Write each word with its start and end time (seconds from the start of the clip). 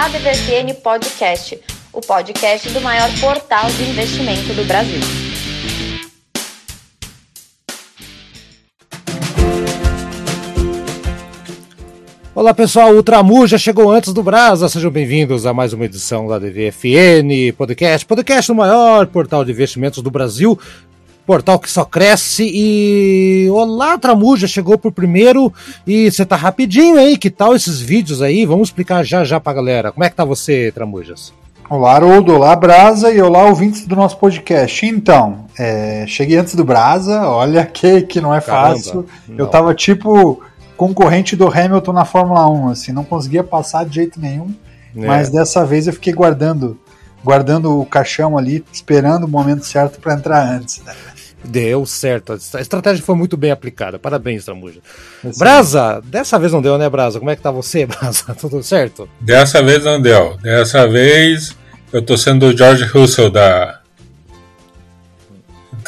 ADVFN 0.00 0.74
Podcast, 0.80 1.58
o 1.92 2.00
podcast 2.00 2.68
do 2.70 2.80
maior 2.80 3.10
portal 3.18 3.68
de 3.68 3.82
investimento 3.82 4.54
do 4.54 4.64
Brasil. 4.64 5.00
Olá 12.32 12.54
pessoal, 12.54 12.94
o 12.94 13.02
Tramuja 13.02 13.58
chegou 13.58 13.90
antes 13.90 14.12
do 14.12 14.22
Brasa, 14.22 14.68
sejam 14.68 14.92
bem-vindos 14.92 15.44
a 15.44 15.52
mais 15.52 15.72
uma 15.72 15.86
edição 15.86 16.28
da 16.28 16.38
DVFN 16.38 17.52
Podcast, 17.56 18.06
podcast 18.06 18.52
do 18.52 18.54
maior 18.54 19.08
portal 19.08 19.44
de 19.44 19.50
investimentos 19.50 20.00
do 20.00 20.12
Brasil, 20.12 20.56
portal 21.28 21.58
que 21.58 21.70
só 21.70 21.84
cresce 21.84 22.50
e 22.50 23.50
olá 23.50 23.98
Tramuja, 23.98 24.46
chegou 24.46 24.78
por 24.78 24.90
primeiro 24.90 25.52
e 25.86 26.10
você 26.10 26.24
tá 26.24 26.36
rapidinho 26.36 26.96
aí, 26.96 27.18
que 27.18 27.28
tal 27.28 27.54
esses 27.54 27.78
vídeos 27.78 28.22
aí? 28.22 28.46
Vamos 28.46 28.68
explicar 28.68 29.04
já 29.04 29.22
já 29.24 29.38
pra 29.38 29.52
galera, 29.52 29.92
como 29.92 30.02
é 30.04 30.08
que 30.08 30.16
tá 30.16 30.24
você 30.24 30.72
Tramujas? 30.74 31.34
Olá 31.68 31.96
Haroldo, 31.96 32.32
olá 32.32 32.56
Brasa 32.56 33.12
e 33.12 33.20
olá 33.20 33.44
ouvintes 33.44 33.86
do 33.86 33.94
nosso 33.94 34.16
podcast. 34.16 34.86
Então, 34.86 35.44
é, 35.58 36.06
cheguei 36.08 36.38
antes 36.38 36.54
do 36.54 36.64
Brasa, 36.64 37.28
olha 37.28 37.66
que, 37.66 38.00
que 38.00 38.22
não 38.22 38.34
é 38.34 38.40
Caramba, 38.40 38.76
fácil, 38.76 39.04
não. 39.28 39.36
eu 39.36 39.46
tava 39.48 39.74
tipo 39.74 40.42
concorrente 40.78 41.36
do 41.36 41.46
Hamilton 41.46 41.92
na 41.92 42.06
Fórmula 42.06 42.48
1, 42.48 42.70
assim, 42.70 42.90
não 42.90 43.04
conseguia 43.04 43.44
passar 43.44 43.84
de 43.84 43.96
jeito 43.96 44.18
nenhum. 44.18 44.54
É. 44.96 45.06
Mas 45.06 45.28
dessa 45.28 45.62
vez 45.66 45.86
eu 45.86 45.92
fiquei 45.92 46.14
guardando, 46.14 46.80
guardando 47.22 47.78
o 47.78 47.84
caixão 47.84 48.38
ali, 48.38 48.64
esperando 48.72 49.24
o 49.24 49.28
momento 49.28 49.66
certo 49.66 50.00
para 50.00 50.14
entrar 50.14 50.42
antes. 50.42 50.80
Deu 51.48 51.86
certo. 51.86 52.38
A 52.54 52.60
estratégia 52.60 53.02
foi 53.02 53.14
muito 53.14 53.36
bem 53.36 53.50
aplicada. 53.50 53.98
Parabéns, 53.98 54.44
Tramuja. 54.44 54.80
Brasa, 55.38 56.02
dessa 56.04 56.38
vez 56.38 56.52
não 56.52 56.60
deu, 56.60 56.76
né, 56.76 56.88
Brasa? 56.88 57.18
Como 57.18 57.30
é 57.30 57.36
que 57.36 57.42
tá 57.42 57.50
você, 57.50 57.84
Brasa? 57.86 58.34
Tudo 58.34 58.62
certo? 58.62 59.08
Dessa 59.20 59.62
vez 59.62 59.84
não 59.84 60.00
deu. 60.00 60.36
Dessa 60.42 60.86
vez 60.86 61.56
eu 61.92 62.02
tô 62.02 62.16
sendo 62.16 62.46
o 62.46 62.56
George 62.56 62.84
Russell 62.84 63.30
da, 63.30 63.77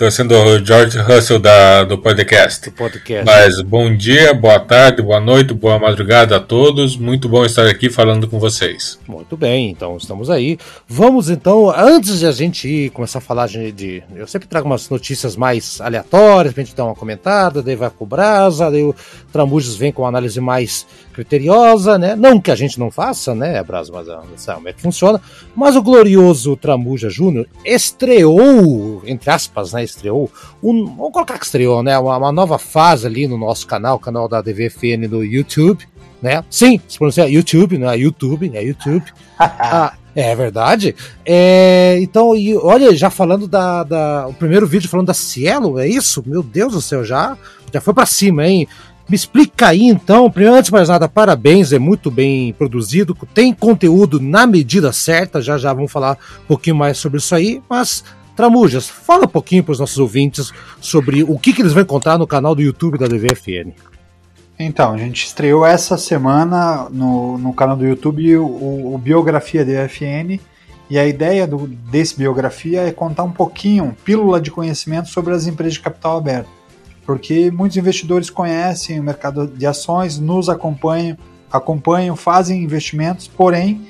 Estou 0.00 0.10
sendo 0.10 0.34
o 0.34 0.64
George 0.64 0.98
Russell 0.98 1.38
da, 1.38 1.84
do 1.84 1.98
podcast. 1.98 2.70
do 2.70 2.74
podcast. 2.74 3.22
Mas 3.22 3.60
bom 3.60 3.94
dia, 3.94 4.32
boa 4.32 4.58
tarde, 4.58 5.02
boa 5.02 5.20
noite, 5.20 5.52
boa 5.52 5.78
madrugada 5.78 6.36
a 6.38 6.40
todos. 6.40 6.96
Muito 6.96 7.28
bom 7.28 7.44
estar 7.44 7.66
aqui 7.66 7.90
falando 7.90 8.26
com 8.26 8.38
vocês. 8.38 8.98
Muito 9.06 9.36
bem, 9.36 9.68
então 9.68 9.98
estamos 9.98 10.30
aí. 10.30 10.58
Vamos 10.88 11.28
então, 11.28 11.68
antes 11.68 12.20
de 12.20 12.26
a 12.26 12.32
gente 12.32 12.66
ir, 12.66 12.90
começar 12.92 13.18
a 13.18 13.20
falar 13.20 13.46
de. 13.46 13.72
de 13.72 14.02
eu 14.16 14.26
sempre 14.26 14.48
trago 14.48 14.66
umas 14.66 14.88
notícias 14.88 15.36
mais 15.36 15.82
aleatórias 15.82 16.54
pra 16.54 16.64
gente 16.64 16.74
dar 16.74 16.86
uma 16.86 16.94
comentada, 16.94 17.62
daí 17.62 17.76
vai 17.76 17.90
pro 17.90 18.06
Brasa, 18.06 18.70
daí 18.70 18.82
o 18.82 18.94
Tramujas 19.30 19.76
vem 19.76 19.92
com 19.92 20.00
uma 20.00 20.08
análise 20.08 20.40
mais 20.40 20.86
criteriosa, 21.12 21.98
né? 21.98 22.16
Não 22.16 22.40
que 22.40 22.50
a 22.50 22.56
gente 22.56 22.78
não 22.78 22.90
faça, 22.90 23.34
né, 23.34 23.62
Brasa, 23.62 23.92
mas 23.92 24.06
sabe 24.40 24.56
como 24.56 24.68
é 24.70 24.72
que 24.72 24.80
funciona. 24.80 25.20
Mas 25.54 25.76
o 25.76 25.82
glorioso 25.82 26.56
Tramuja 26.56 27.10
Júnior 27.10 27.46
estreou, 27.62 29.02
entre 29.04 29.28
aspas, 29.28 29.74
né? 29.74 29.89
Estreou, 29.90 30.30
um, 30.62 30.84
vamos 30.84 31.12
colocar 31.12 31.38
que 31.38 31.44
estreou, 31.44 31.82
né? 31.82 31.98
Uma, 31.98 32.16
uma, 32.16 32.32
nova 32.32 32.58
fase 32.58 33.06
ali 33.06 33.26
no 33.26 33.38
nosso 33.38 33.66
canal, 33.66 33.98
canal 33.98 34.28
da 34.28 34.40
DVFN 34.40 35.08
no 35.08 35.24
YouTube, 35.24 35.86
né? 36.22 36.44
Sim, 36.50 36.80
se 36.88 36.98
pronuncia 36.98 37.28
YouTube, 37.28 37.78
não 37.78 37.90
é 37.90 37.98
YouTube, 37.98 38.50
é 38.54 38.64
YouTube. 38.64 39.04
ah, 39.38 39.94
é 40.14 40.34
verdade. 40.34 40.94
É, 41.24 41.98
então, 42.00 42.34
e 42.34 42.56
olha, 42.56 42.94
já 42.94 43.10
falando 43.10 43.46
da, 43.46 43.84
da, 43.84 44.26
O 44.28 44.34
primeiro 44.34 44.66
vídeo 44.66 44.88
falando 44.88 45.06
da 45.06 45.14
Cielo, 45.14 45.78
é 45.78 45.88
isso? 45.88 46.22
Meu 46.26 46.42
Deus 46.42 46.72
do 46.72 46.80
céu, 46.80 47.04
já, 47.04 47.36
já 47.72 47.80
foi 47.80 47.94
para 47.94 48.06
cima, 48.06 48.46
hein? 48.46 48.66
Me 49.10 49.16
explica 49.16 49.66
aí 49.66 49.82
então, 49.82 50.30
primeiro, 50.30 50.56
antes 50.56 50.68
de 50.68 50.72
mais 50.72 50.88
nada, 50.88 51.08
parabéns, 51.08 51.72
é 51.72 51.80
muito 51.80 52.12
bem 52.12 52.52
produzido, 52.52 53.16
tem 53.34 53.52
conteúdo 53.52 54.20
na 54.20 54.46
medida 54.46 54.92
certa, 54.92 55.42
já 55.42 55.58
já 55.58 55.72
vamos 55.74 55.90
falar 55.90 56.16
um 56.44 56.46
pouquinho 56.46 56.76
mais 56.76 56.96
sobre 56.96 57.18
isso 57.18 57.34
aí, 57.34 57.60
mas 57.68 58.04
Tramujas, 58.36 58.88
fala 58.88 59.24
um 59.24 59.28
pouquinho 59.28 59.62
para 59.64 59.72
os 59.72 59.80
nossos 59.80 59.98
ouvintes 59.98 60.52
sobre 60.80 61.22
o 61.22 61.38
que, 61.38 61.52
que 61.52 61.62
eles 61.62 61.72
vão 61.72 61.82
encontrar 61.82 62.18
no 62.18 62.26
canal 62.26 62.54
do 62.54 62.62
YouTube 62.62 62.98
da 62.98 63.06
DVFN. 63.06 63.72
Então, 64.58 64.92
a 64.92 64.98
gente 64.98 65.24
estreou 65.24 65.64
essa 65.64 65.96
semana 65.96 66.86
no, 66.90 67.38
no 67.38 67.52
canal 67.54 67.76
do 67.76 67.86
YouTube 67.86 68.36
o, 68.36 68.94
o 68.94 68.98
Biografia 68.98 69.64
DVFN 69.64 70.38
e 70.90 70.98
a 70.98 71.06
ideia 71.06 71.46
do, 71.46 71.66
desse 71.66 72.16
biografia 72.16 72.82
é 72.82 72.90
contar 72.90 73.22
um 73.22 73.30
pouquinho, 73.30 73.96
pílula 74.04 74.40
de 74.40 74.50
conhecimento 74.50 75.08
sobre 75.08 75.32
as 75.32 75.46
empresas 75.46 75.74
de 75.74 75.80
capital 75.80 76.18
aberto. 76.18 76.48
Porque 77.06 77.50
muitos 77.50 77.78
investidores 77.78 78.28
conhecem 78.28 79.00
o 79.00 79.02
mercado 79.02 79.46
de 79.46 79.66
ações, 79.66 80.18
nos 80.18 80.48
acompanham, 80.48 81.16
acompanham, 81.50 82.16
fazem 82.16 82.62
investimentos, 82.62 83.28
porém 83.28 83.86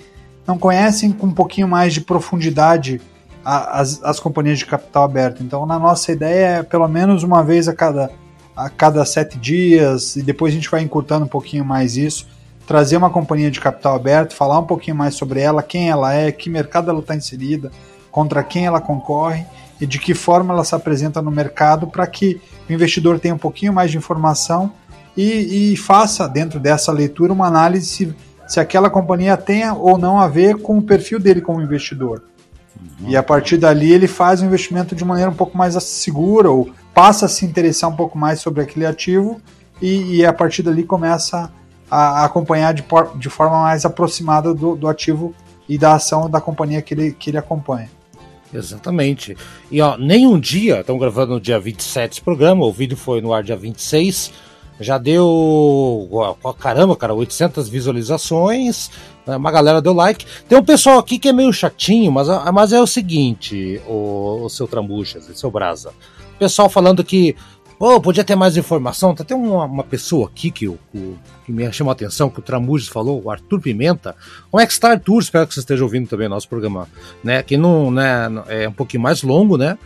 não 0.47 0.59
conhecem 0.59 1.11
com 1.11 1.27
um 1.27 1.33
pouquinho 1.33 1.67
mais 1.67 1.95
de 1.95 2.01
profundidade 2.01 3.01
as, 3.45 4.03
as 4.03 4.21
companhias 4.21 4.59
de 4.59 4.67
capital 4.67 5.05
aberto. 5.05 5.43
Então, 5.43 5.67
na 5.67 5.79
nossa 5.79 6.13
ideia 6.13 6.59
é 6.59 6.63
pelo 6.63 6.87
menos 6.89 7.23
uma 7.23 7.43
vez 7.43 7.69
a 7.69 7.75
cada, 7.75 8.11
a 8.57 8.69
cada 8.69 9.05
sete 9.05 9.39
dias, 9.39 10.17
e 10.17 10.23
depois 10.23 10.53
a 10.53 10.57
gente 10.57 10.71
vai 10.71 10.83
encurtando 10.83 11.25
um 11.25 11.29
pouquinho 11.29 11.65
mais 11.65 11.97
isso, 11.97 12.27
trazer 12.67 12.97
uma 12.97 13.11
companhia 13.11 13.51
de 13.51 13.61
capital 13.61 13.97
aberto, 13.97 14.35
falar 14.35 14.59
um 14.59 14.67
pouquinho 14.67 14.97
mais 14.97 15.15
sobre 15.15 15.41
ela, 15.41 15.63
quem 15.63 15.91
ela 15.91 16.15
é, 16.15 16.31
que 16.31 16.49
mercado 16.49 16.91
ela 16.91 17.01
está 17.01 17.17
inserida, 17.17 17.71
contra 18.11 18.43
quem 18.43 18.67
ela 18.67 18.81
concorre 18.81 19.45
e 19.81 19.87
de 19.87 19.99
que 19.99 20.15
forma 20.15 20.53
ela 20.53 20.65
se 20.65 20.75
apresenta 20.75 21.23
no 21.23 21.31
mercado 21.31 21.87
para 21.87 22.07
que 22.07 22.41
o 22.69 22.73
investidor 22.73 23.19
tenha 23.19 23.35
um 23.35 23.39
pouquinho 23.39 23.73
mais 23.73 23.91
de 23.91 23.97
informação 23.97 24.73
e, 25.17 25.73
e 25.73 25.77
faça, 25.77 26.29
dentro 26.29 26.61
dessa 26.61 26.93
leitura, 26.93 27.33
uma 27.33 27.47
análise 27.47 27.87
se, 27.87 28.15
se 28.47 28.61
aquela 28.61 28.91
companhia 28.91 29.37
tenha 29.37 29.75
ou 29.75 29.97
não 29.97 30.21
a 30.21 30.29
ver 30.29 30.57
com 30.59 30.79
o 30.79 30.83
perfil 30.83 31.19
dele 31.19 31.41
como 31.41 31.63
investidor. 31.63 32.23
E 33.07 33.17
a 33.17 33.23
partir 33.23 33.57
dali 33.57 33.93
ele 33.93 34.07
faz 34.07 34.41
o 34.41 34.45
investimento 34.45 34.95
de 34.95 35.05
maneira 35.05 35.31
um 35.31 35.35
pouco 35.35 35.57
mais 35.57 35.75
segura 35.83 36.51
ou 36.51 36.71
passa 36.95 37.27
a 37.27 37.29
se 37.29 37.45
interessar 37.45 37.89
um 37.89 37.97
pouco 37.97 38.19
mais 38.19 38.41
sobre 38.41 38.63
aquele 38.63 38.87
ativo 38.87 39.41
e, 39.81 40.17
e 40.17 40.27
a 40.27 40.33
partir 40.33 40.63
dali 40.63 40.85
começa 40.85 41.51
a, 41.91 42.21
a 42.21 42.25
acompanhar 42.25 42.75
de, 42.75 42.83
por, 42.83 43.17
de, 43.19 43.29
forma 43.29 43.63
mais 43.63 43.85
aproximada 43.85 44.55
do, 44.55 44.77
do, 44.77 44.87
ativo 44.87 45.35
e 45.69 45.79
da 45.79 45.95
ação 45.95 46.29
da 46.29 46.41
companhia 46.41 46.83
que 46.83 46.95
ele, 46.95 47.13
que 47.13 47.31
ele 47.31 47.39
acompanha. 47.39 47.91
Exatamente. 48.53 49.37
E 49.71 49.81
ó, 49.81 49.97
nem 49.97 50.27
um 50.27 50.39
dia, 50.39 50.81
estamos 50.81 51.01
gravando 51.01 51.35
no 51.35 51.41
dia 51.41 51.59
27 51.59 52.13
esse 52.13 52.21
programa, 52.21 52.65
o 52.65 52.73
vídeo 52.73 52.97
foi 52.97 53.21
no 53.21 53.33
ar 53.33 53.43
dia 53.43 53.57
26, 53.57 54.33
já 54.81 54.99
deu, 54.99 56.09
caramba, 56.59 56.97
cara, 56.97 57.15
800 57.15 57.69
visualizações, 57.69 58.91
né, 59.27 59.37
uma 59.37 59.51
galera 59.51 59.81
deu 59.83 59.93
like. 59.93 60.27
Tem 60.49 60.59
um 60.59 60.65
pessoal 60.65 60.99
aqui 60.99 61.19
que 61.19 61.29
é 61.29 61.33
meio 61.33 61.53
chatinho, 61.53 62.11
mas, 62.11 62.29
mas 62.53 62.73
é 62.73 62.81
o 62.81 62.87
seguinte, 62.87 63.81
o, 63.87 64.45
o 64.45 64.49
seu 64.49 64.67
Trambuchas, 64.67 65.29
o 65.29 65.35
seu 65.35 65.51
Brasa. 65.51 65.91
O 66.35 66.39
pessoal 66.39 66.69
falando 66.69 67.05
que 67.05 67.37
Oh, 67.83 67.99
podia 67.99 68.23
ter 68.23 68.37
mais 68.37 68.59
informação. 68.59 69.15
Tá 69.15 69.23
até 69.23 69.35
uma, 69.35 69.65
uma 69.65 69.83
pessoa 69.83 70.27
aqui 70.27 70.51
que, 70.51 70.69
que, 70.69 71.17
que, 71.47 71.51
me 71.51 71.73
chamou 71.73 71.91
a 71.91 71.95
atenção, 71.95 72.29
que 72.29 72.39
o 72.39 72.43
Tramujas 72.43 72.89
falou, 72.89 73.23
o 73.25 73.31
Arthur 73.31 73.59
Pimenta. 73.59 74.15
Como 74.51 74.61
é 74.61 74.67
que 74.67 74.73
está, 74.75 74.91
Arthur? 74.91 75.19
Espero 75.23 75.47
que 75.47 75.55
você 75.55 75.61
esteja 75.61 75.83
ouvindo 75.83 76.07
também 76.07 76.27
o 76.27 76.31
nosso 76.31 76.47
programa, 76.47 76.87
né? 77.25 77.43
Que 77.43 77.57
não, 77.57 77.91
né, 77.91 78.29
é 78.49 78.69
um 78.69 78.73
pouquinho 78.73 79.03
mais 79.03 79.23
longo, 79.23 79.57
né? 79.57 79.79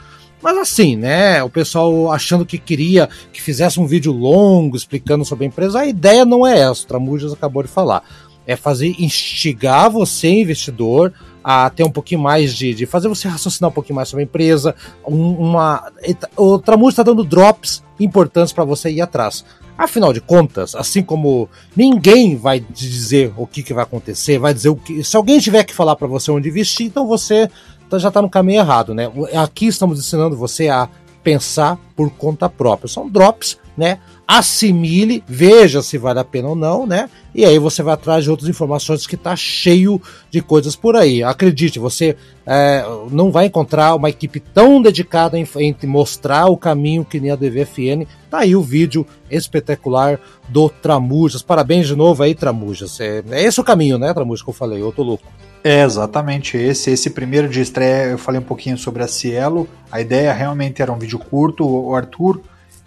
Mas 0.44 0.58
assim, 0.58 0.94
né? 0.94 1.42
O 1.42 1.48
pessoal 1.48 2.12
achando 2.12 2.44
que 2.44 2.58
queria 2.58 3.08
que 3.32 3.40
fizesse 3.40 3.80
um 3.80 3.86
vídeo 3.86 4.12
longo 4.12 4.76
explicando 4.76 5.24
sobre 5.24 5.46
a 5.46 5.48
empresa. 5.48 5.80
A 5.80 5.86
ideia 5.86 6.22
não 6.26 6.46
é 6.46 6.60
essa, 6.60 6.84
o 6.84 6.86
Tramujas 6.86 7.32
acabou 7.32 7.62
de 7.62 7.68
falar 7.70 8.04
é 8.46 8.56
fazer 8.56 8.94
instigar 8.98 9.90
você, 9.90 10.28
investidor, 10.28 11.12
a 11.42 11.68
ter 11.70 11.84
um 11.84 11.90
pouquinho 11.90 12.20
mais 12.20 12.54
de, 12.54 12.74
de 12.74 12.86
fazer 12.86 13.08
você 13.08 13.28
raciocinar 13.28 13.70
um 13.70 13.74
pouquinho 13.74 13.96
mais 13.96 14.08
sobre 14.08 14.22
a 14.22 14.24
empresa. 14.24 14.74
Um, 15.06 15.32
uma, 15.32 15.90
o 16.36 16.58
Tramujo 16.58 16.90
está 16.90 17.02
dando 17.02 17.24
drops 17.24 17.82
importantes 17.98 18.52
para 18.52 18.64
você 18.64 18.90
ir 18.90 19.00
atrás. 19.00 19.44
Afinal 19.76 20.12
de 20.12 20.20
contas, 20.20 20.74
assim 20.76 21.02
como 21.02 21.48
ninguém 21.74 22.36
vai 22.36 22.60
dizer 22.60 23.32
o 23.36 23.44
que, 23.44 23.60
que 23.60 23.74
vai 23.74 23.82
acontecer, 23.82 24.38
vai 24.38 24.54
dizer 24.54 24.68
o 24.68 24.76
que. 24.76 25.02
Se 25.02 25.16
alguém 25.16 25.40
tiver 25.40 25.64
que 25.64 25.74
falar 25.74 25.96
para 25.96 26.06
você 26.06 26.30
onde 26.30 26.48
investir, 26.48 26.86
então 26.86 27.08
você 27.08 27.50
já 27.98 28.08
está 28.08 28.20
no 28.20 28.30
caminho 28.30 28.60
errado, 28.60 28.94
né? 28.94 29.10
Aqui 29.34 29.66
estamos 29.66 29.98
ensinando 29.98 30.36
você 30.36 30.68
a 30.68 30.88
pensar 31.22 31.78
por 31.96 32.10
conta 32.10 32.48
própria. 32.48 32.88
São 32.88 33.08
drops, 33.08 33.58
né? 33.76 33.98
Assimile, 34.26 35.22
veja 35.26 35.82
se 35.82 35.98
vale 35.98 36.18
a 36.18 36.24
pena 36.24 36.48
ou 36.48 36.56
não, 36.56 36.86
né? 36.86 37.08
E 37.34 37.44
aí 37.44 37.58
você 37.58 37.82
vai 37.82 37.94
atrás 37.94 38.24
de 38.24 38.30
outras 38.30 38.48
informações 38.48 39.06
que 39.06 39.16
tá 39.16 39.36
cheio 39.36 40.00
de 40.30 40.40
coisas 40.40 40.74
por 40.74 40.96
aí. 40.96 41.22
Acredite, 41.22 41.78
você 41.78 42.16
é, 42.46 42.84
não 43.10 43.30
vai 43.30 43.46
encontrar 43.46 43.94
uma 43.94 44.08
equipe 44.08 44.40
tão 44.40 44.80
dedicada 44.80 45.38
em, 45.38 45.46
em, 45.58 45.76
mostrar 45.86 46.46
o 46.46 46.56
caminho 46.56 47.04
que 47.04 47.20
nem 47.20 47.30
a 47.30 47.36
DVFN. 47.36 48.06
Tá 48.30 48.38
aí 48.40 48.56
o 48.56 48.62
vídeo 48.62 49.06
espetacular 49.30 50.18
do 50.48 50.68
Tramujas. 50.68 51.42
Parabéns 51.42 51.86
de 51.86 51.96
novo 51.96 52.22
aí, 52.22 52.34
Tramujas. 52.34 53.00
É, 53.00 53.22
é 53.30 53.42
esse 53.42 53.60
o 53.60 53.64
caminho, 53.64 53.98
né, 53.98 54.14
Tramujas, 54.14 54.42
que 54.42 54.50
eu 54.50 54.54
falei, 54.54 54.80
eu 54.80 54.92
tô 54.92 55.02
louco. 55.02 55.26
É 55.62 55.82
exatamente 55.82 56.56
esse. 56.56 56.90
Esse 56.90 57.10
primeiro 57.10 57.48
de 57.48 57.60
estreia 57.60 58.10
eu 58.10 58.18
falei 58.18 58.40
um 58.40 58.44
pouquinho 58.44 58.78
sobre 58.78 59.02
a 59.02 59.08
Cielo. 59.08 59.68
A 59.90 60.00
ideia 60.00 60.32
realmente 60.32 60.80
era 60.80 60.92
um 60.92 60.98
vídeo 60.98 61.18
curto. 61.18 61.66
O 61.66 61.94
Arthur 61.94 62.40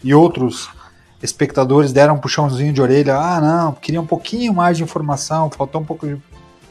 e 0.04 0.14
outros 0.14 0.70
espectadores 1.22 1.92
deram 1.92 2.16
um 2.16 2.20
puxãozinho 2.20 2.72
de 2.72 2.82
orelha. 2.82 3.16
Ah, 3.16 3.42
não, 3.42 3.74
queria 3.74 4.02
um 4.02 4.06
pouquinho 4.06 4.54
mais 4.54 4.78
de 4.78 4.84
informação, 4.84 5.50
faltou 5.50 5.82
um 5.82 5.86
pouco 5.86 6.08
de, 6.08 6.18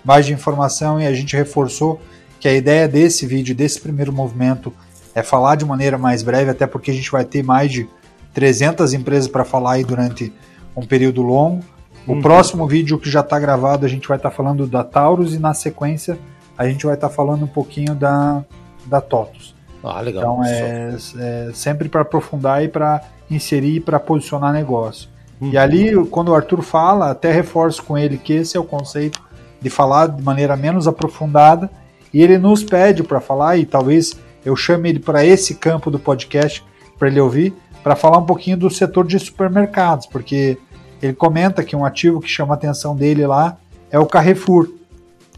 mais 0.05 0.27
de 0.27 0.33
informação 0.33 1.01
e 1.01 1.07
a 1.07 1.13
gente 1.13 1.37
reforçou 1.37 2.01
que 2.39 2.49
a 2.49 2.53
ideia 2.53 2.87
desse 2.87 3.27
vídeo, 3.27 3.55
desse 3.55 3.81
primeiro 3.81 4.13
movimento, 4.13 4.73
é 5.15 5.23
falar 5.23 5.57
de 5.57 5.65
maneira 5.65 5.97
mais 5.97 6.23
breve, 6.23 6.51
até 6.51 6.67
porque 6.67 6.91
a 6.91 6.95
gente 6.95 7.11
vai 7.11 7.25
ter 7.25 7.43
mais 7.43 7.73
de 7.73 7.89
300 8.35 8.93
empresas 8.93 9.29
para 9.29 9.45
falar 9.45 9.73
aí 9.73 9.85
durante 9.85 10.33
um 10.77 10.85
período 10.85 11.23
longo. 11.23 11.65
O 12.07 12.13
uhum. 12.13 12.23
próximo 12.23 12.69
vídeo 12.69 12.99
que 12.99 13.11
já 13.11 13.21
está 13.21 13.39
gravado, 13.39 13.85
a 13.85 13.89
gente 13.89 14.07
vai 14.07 14.19
estar 14.19 14.31
tá 14.31 14.37
falando 14.37 14.67
da 14.67 14.85
Taurus 14.85 15.35
e 15.35 15.39
na 15.39 15.55
sequência 15.55 16.19
a 16.57 16.69
gente 16.69 16.87
vai 16.87 16.95
estar 16.95 17.09
tá 17.09 17.15
falando 17.15 17.45
um 17.45 17.49
pouquinho 17.49 17.95
da, 17.95 18.45
da 18.85 19.01
TOTUS. 19.01 19.55
Ah, 19.83 20.01
legal. 20.01 20.23
Então 20.23 20.45
é, 20.45 20.97
é 21.19 21.51
sempre 21.55 21.89
para 21.89 22.03
aprofundar 22.03 22.63
e 22.63 22.69
para 22.69 23.03
inserir 23.31 23.81
para 23.81 23.99
posicionar 23.99 24.53
negócio. 24.53 25.09
Uhum. 25.41 25.51
E 25.51 25.59
ali, 25.59 25.95
quando 26.07 26.29
o 26.29 26.35
Arthur 26.35 26.63
fala, 26.63 27.11
até 27.11 27.31
reforço 27.33 27.83
com 27.83 27.97
ele 27.97 28.19
que 28.19 28.33
esse 28.33 28.57
é 28.57 28.61
o 28.61 28.65
conceito 28.65 29.21
de 29.61 29.71
falar 29.71 30.09
de 30.09 30.23
maneira 30.23 30.57
menos 30.57 30.87
aprofundada 30.87 31.71
e 32.13 32.23
ele 32.23 32.39
nos 32.39 32.63
pede 32.63 33.03
para 33.03 33.21
falar 33.21 33.57
e 33.57 33.67
talvez 33.67 34.17
eu 34.45 34.55
chame 34.57 34.89
ele 34.89 34.99
para 34.99 35.25
esse 35.25 35.55
campo 35.55 35.91
do 35.91 35.99
podcast 35.99 36.65
para 36.99 37.09
ele 37.09 37.21
ouvir, 37.21 37.53
para 37.83 37.95
falar 37.95 38.19
um 38.19 38.25
pouquinho 38.25 38.57
do 38.57 38.71
setor 38.71 39.07
de 39.07 39.19
supermercados, 39.19 40.07
porque 40.07 40.57
ele 41.03 41.13
comenta 41.13 41.63
que 41.63 41.77
um 41.77 41.85
ativo 41.85 42.21
que 42.21 42.29
chama 42.29 42.55
a 42.55 42.57
atenção 42.57 42.97
dele 42.97 43.27
lá 43.27 43.59
é 43.91 43.99
o 43.99 44.07
Carrefour. 44.07 44.69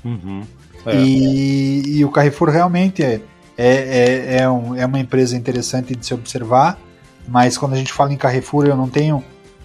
Uhum. 0.05 0.43
É. 0.87 0.97
E, 0.97 1.99
e, 1.99 2.05
o 2.05 2.11
Carrefour 2.11 2.49
realmente 2.49 3.03
é, 3.03 3.21
é, 3.57 3.67
é, 3.67 4.37
é, 4.41 4.49
um, 4.49 4.75
é 4.75 4.87
uma 4.87 5.01
empresa 5.01 5.37
interessante 5.37 5.95
de 5.95 6.07
se 6.07 6.15
observar, 6.15 6.79
mas 7.29 7.59
quando 7.59 7.75
a 7.75 7.77
gente 7.77 7.93
fala 7.93 8.13
em 8.13 8.17
Carrefour, 8.17 8.67
eu 8.67 8.77
não 8.77 8.89
tenho 8.89 9.23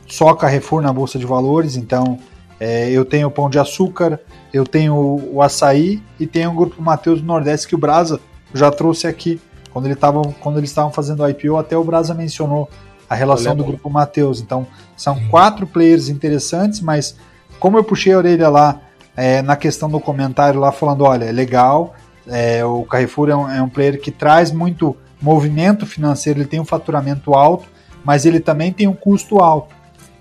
só 0.07 0.33
Carrefour 0.33 0.81
na 0.81 0.91
Bolsa 0.91 1.17
de 1.17 1.25
Valores, 1.25 1.75
então 1.75 2.19
é, 2.59 2.89
eu 2.91 3.05
tenho 3.05 3.27
o 3.27 3.31
Pão 3.31 3.49
de 3.49 3.57
Açúcar, 3.57 4.19
eu 4.53 4.65
tenho 4.65 4.93
o, 4.93 5.35
o 5.35 5.41
Açaí 5.41 6.01
e 6.19 6.27
tenho 6.27 6.51
o 6.51 6.55
Grupo 6.55 6.81
Mateus 6.81 7.21
do 7.21 7.27
Nordeste 7.27 7.67
que 7.67 7.75
o 7.75 7.77
Brasa 7.77 8.19
já 8.53 8.69
trouxe 8.69 9.07
aqui. 9.07 9.41
Quando, 9.71 9.85
ele 9.85 9.95
tava, 9.95 10.21
quando 10.39 10.59
eles 10.59 10.69
estavam 10.69 10.91
fazendo 10.91 11.23
o 11.23 11.29
IPO, 11.29 11.57
até 11.57 11.75
o 11.75 11.83
Brasa 11.83 12.13
mencionou 12.13 12.69
a 13.09 13.15
relação 13.15 13.55
do 13.55 13.63
Grupo 13.63 13.89
Mateus. 13.89 14.39
Então, 14.39 14.67
são 14.95 15.19
quatro 15.29 15.65
players 15.65 16.09
interessantes, 16.09 16.79
mas 16.79 17.15
como 17.59 17.77
eu 17.77 17.83
puxei 17.83 18.13
a 18.13 18.17
orelha 18.17 18.49
lá 18.49 18.81
é, 19.15 19.41
na 19.41 19.55
questão 19.55 19.89
do 19.89 19.99
comentário 19.99 20.59
lá 20.59 20.71
falando, 20.71 21.03
olha, 21.03 21.25
é 21.25 21.31
legal, 21.31 21.95
é, 22.27 22.63
o 22.63 22.83
Carrefour 22.83 23.29
é 23.29 23.35
um, 23.35 23.49
é 23.49 23.61
um, 23.61 23.69
player 23.69 23.99
que 23.99 24.11
traz 24.11 24.51
muito 24.51 24.95
movimento 25.23 25.85
financeiro, 25.85 26.39
ele 26.39 26.47
tem 26.47 26.59
um 26.59 26.65
faturamento 26.65 27.33
alto, 27.33 27.69
mas 28.03 28.25
ele 28.25 28.41
também 28.41 28.73
tem 28.73 28.87
um 28.87 28.93
custo 28.93 29.39
alto. 29.39 29.73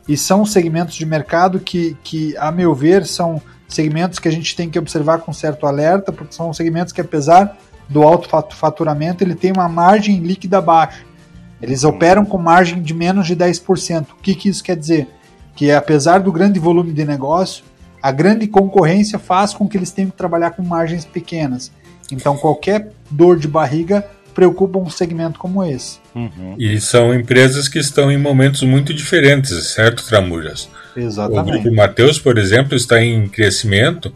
E 0.07 0.17
são 0.17 0.47
segmentos 0.47 0.95
de 0.95 1.05
mercado 1.05 1.59
que, 1.59 1.97
que, 2.05 2.37
a 2.37 2.53
meu 2.53 2.73
ver, 2.73 3.05
são 3.05 3.43
segmentos 3.67 4.21
que 4.21 4.29
a 4.29 4.31
gente 4.31 4.55
tem 4.55 4.71
que 4.71 4.79
observar 4.79 5.19
com 5.19 5.33
certo 5.33 5.67
alerta, 5.67 6.13
porque 6.13 6.35
são 6.35 6.53
segmentos 6.53 6.93
que, 6.93 7.01
apesar 7.01 7.59
do 7.89 8.03
alto 8.03 8.29
faturamento, 8.55 9.25
ele 9.25 9.35
tem 9.35 9.53
uma 9.53 9.69
margem 9.69 10.21
líquida 10.21 10.61
baixa. 10.61 11.05
Eles 11.61 11.83
operam 11.83 12.25
com 12.25 12.39
margem 12.39 12.81
de 12.81 12.95
menos 12.95 13.27
de 13.27 13.35
10%. 13.35 14.07
O 14.13 14.23
que, 14.23 14.35
que 14.35 14.49
isso 14.49 14.63
quer 14.63 14.77
dizer? 14.77 15.09
Que 15.55 15.73
apesar 15.73 16.21
do 16.21 16.31
grande 16.31 16.61
volume 16.61 16.93
de 16.93 17.05
negócio, 17.05 17.65
a 18.01 18.13
grande 18.13 18.47
concorrência 18.47 19.19
faz 19.19 19.53
com 19.53 19.69
que 19.69 19.77
eles 19.77 19.91
tenham 19.91 20.11
que 20.11 20.17
trabalhar 20.17 20.53
com 20.53 20.63
margens 20.63 21.05
pequenas. 21.05 21.73
Então, 22.11 22.37
qualquer 22.37 22.91
dor 23.11 23.39
de 23.39 23.49
barriga 23.49 24.05
preocupa 24.35 24.79
um 24.79 24.91
segmento 24.91 25.39
como 25.39 25.65
esse. 25.65 25.99
Uhum. 26.15 26.55
E 26.59 26.81
são 26.81 27.15
empresas 27.15 27.69
que 27.69 27.79
estão 27.79 28.11
em 28.11 28.19
momentos 28.19 28.63
muito 28.63 28.93
diferentes, 28.93 29.51
certo, 29.69 30.07
Tramujas? 30.07 30.69
Exatamente. 30.97 31.59
O 31.59 31.63
Grupo 31.63 31.77
Mateus, 31.77 32.19
por 32.19 32.39
exemplo, 32.39 32.77
está 32.77 33.03
em 33.03 33.29
crescimento 33.29 34.13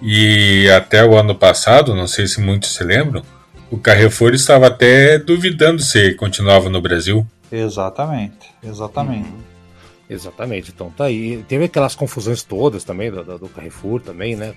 e 0.00 0.68
até 0.70 1.04
o 1.04 1.16
ano 1.16 1.34
passado, 1.34 1.94
não 1.94 2.06
sei 2.06 2.26
se 2.26 2.40
muitos 2.40 2.74
se 2.74 2.82
lembram, 2.82 3.22
o 3.70 3.78
Carrefour 3.78 4.34
estava 4.34 4.66
até 4.66 5.18
duvidando 5.18 5.80
se 5.80 6.14
continuava 6.14 6.68
no 6.68 6.80
Brasil. 6.80 7.26
Exatamente, 7.50 8.50
exatamente. 8.62 9.28
Uhum. 9.28 9.52
Exatamente, 10.10 10.70
então 10.74 10.90
tá 10.90 11.04
aí. 11.04 11.42
Teve 11.48 11.64
aquelas 11.64 11.94
confusões 11.94 12.42
todas 12.42 12.84
também 12.84 13.10
do, 13.10 13.38
do 13.38 13.48
Carrefour 13.48 14.00
também, 14.00 14.36
né? 14.36 14.52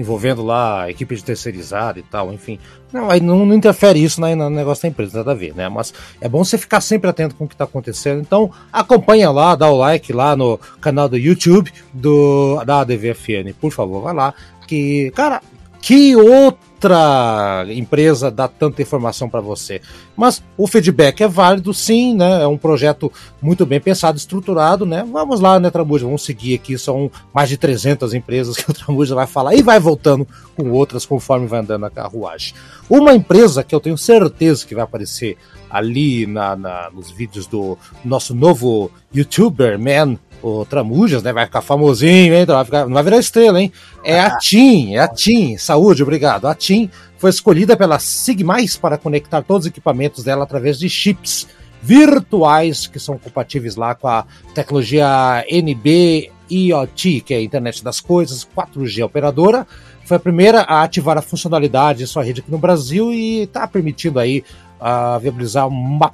Envolvendo 0.00 0.42
lá 0.42 0.88
equipe 0.90 1.14
de 1.14 1.22
terceirizada 1.22 1.98
e 1.98 2.02
tal, 2.02 2.32
enfim. 2.32 2.58
Não, 2.92 3.10
aí 3.10 3.20
não, 3.20 3.44
não 3.44 3.54
interfere 3.54 4.02
isso 4.02 4.20
né, 4.20 4.34
no 4.34 4.48
negócio 4.48 4.82
da 4.82 4.88
empresa, 4.88 5.18
nada 5.18 5.32
a 5.32 5.34
ver, 5.34 5.54
né? 5.54 5.68
Mas 5.68 5.92
é 6.20 6.28
bom 6.28 6.42
você 6.42 6.56
ficar 6.56 6.80
sempre 6.80 7.10
atento 7.10 7.34
com 7.34 7.44
o 7.44 7.48
que 7.48 7.54
está 7.54 7.64
acontecendo. 7.64 8.20
Então 8.20 8.50
acompanha 8.72 9.30
lá, 9.30 9.54
dá 9.54 9.68
o 9.68 9.76
like 9.76 10.12
lá 10.12 10.34
no 10.34 10.58
canal 10.80 11.08
do 11.08 11.16
YouTube 11.16 11.72
do, 11.92 12.64
da 12.64 12.80
ADVFN, 12.80 13.52
por 13.60 13.70
favor, 13.70 14.02
vai 14.02 14.14
lá. 14.14 14.34
Que, 14.66 15.10
cara, 15.10 15.42
que 15.80 16.14
outra 16.14 17.64
empresa 17.68 18.30
dá 18.30 18.46
tanta 18.46 18.82
informação 18.82 19.28
para 19.28 19.40
você. 19.40 19.80
Mas 20.16 20.42
o 20.56 20.66
feedback 20.66 21.22
é 21.22 21.28
válido, 21.28 21.72
sim, 21.72 22.14
né? 22.14 22.42
É 22.42 22.46
um 22.46 22.58
projeto 22.58 23.10
muito 23.40 23.64
bem 23.64 23.80
pensado, 23.80 24.18
estruturado, 24.18 24.84
né? 24.84 25.06
Vamos 25.10 25.40
lá, 25.40 25.58
né, 25.58 25.70
Tramuja? 25.70 26.04
Vamos 26.04 26.24
seguir 26.24 26.54
aqui. 26.54 26.78
São 26.78 27.10
mais 27.32 27.48
de 27.48 27.56
300 27.56 28.14
empresas 28.14 28.56
que 28.56 28.70
o 28.70 28.74
Tramuja 28.74 29.14
vai 29.14 29.26
falar 29.26 29.54
e 29.54 29.62
vai 29.62 29.80
voltando 29.80 30.26
com 30.56 30.70
outras 30.70 31.06
conforme 31.06 31.46
vai 31.46 31.60
andando 31.60 31.86
a 31.86 31.90
carruagem. 31.90 32.54
Uma 32.88 33.14
empresa 33.14 33.64
que 33.64 33.74
eu 33.74 33.80
tenho 33.80 33.96
certeza 33.96 34.66
que 34.66 34.74
vai 34.74 34.84
aparecer 34.84 35.36
ali 35.70 36.26
na, 36.26 36.56
na 36.56 36.90
nos 36.90 37.10
vídeos 37.10 37.46
do 37.46 37.78
nosso 38.04 38.34
novo 38.34 38.90
youtuber, 39.14 39.78
man, 39.78 40.18
o 40.42 40.64
Tramujas, 40.64 41.22
né? 41.22 41.32
Vai 41.32 41.46
ficar 41.46 41.60
famosinho, 41.60 42.34
hein? 42.34 42.44
Vai 42.44 42.64
ficar, 42.64 42.86
não 42.86 42.94
vai 42.94 43.02
virar 43.02 43.18
estrela, 43.18 43.60
hein? 43.60 43.72
É 44.04 44.20
a 44.20 44.36
TIM, 44.38 44.94
é 44.94 45.00
a 45.00 45.08
TIM. 45.08 45.56
Saúde, 45.58 46.02
obrigado. 46.02 46.46
A 46.46 46.54
TIM 46.54 46.90
foi 47.18 47.30
escolhida 47.30 47.76
pela 47.76 47.98
Sigmais 47.98 48.76
para 48.76 48.96
conectar 48.96 49.42
todos 49.42 49.66
os 49.66 49.70
equipamentos 49.70 50.24
dela 50.24 50.44
através 50.44 50.78
de 50.78 50.88
chips 50.88 51.46
virtuais 51.82 52.86
que 52.86 52.98
são 52.98 53.18
compatíveis 53.18 53.76
lá 53.76 53.94
com 53.94 54.08
a 54.08 54.24
tecnologia 54.54 55.44
NB 55.48 56.30
IoT, 56.50 57.20
que 57.20 57.34
é 57.34 57.38
a 57.38 57.42
Internet 57.42 57.82
das 57.82 58.00
Coisas, 58.00 58.46
4G 58.56 59.04
operadora. 59.04 59.66
Foi 60.04 60.16
a 60.16 60.20
primeira 60.20 60.62
a 60.62 60.82
ativar 60.82 61.16
a 61.16 61.22
funcionalidade 61.22 62.00
de 62.00 62.06
sua 62.06 62.24
rede 62.24 62.40
aqui 62.40 62.50
no 62.50 62.58
Brasil 62.58 63.12
e 63.12 63.42
está 63.42 63.66
permitindo 63.66 64.18
aí 64.18 64.42
uh, 64.80 65.18
viabilizar 65.20 65.68
uma 65.68 66.10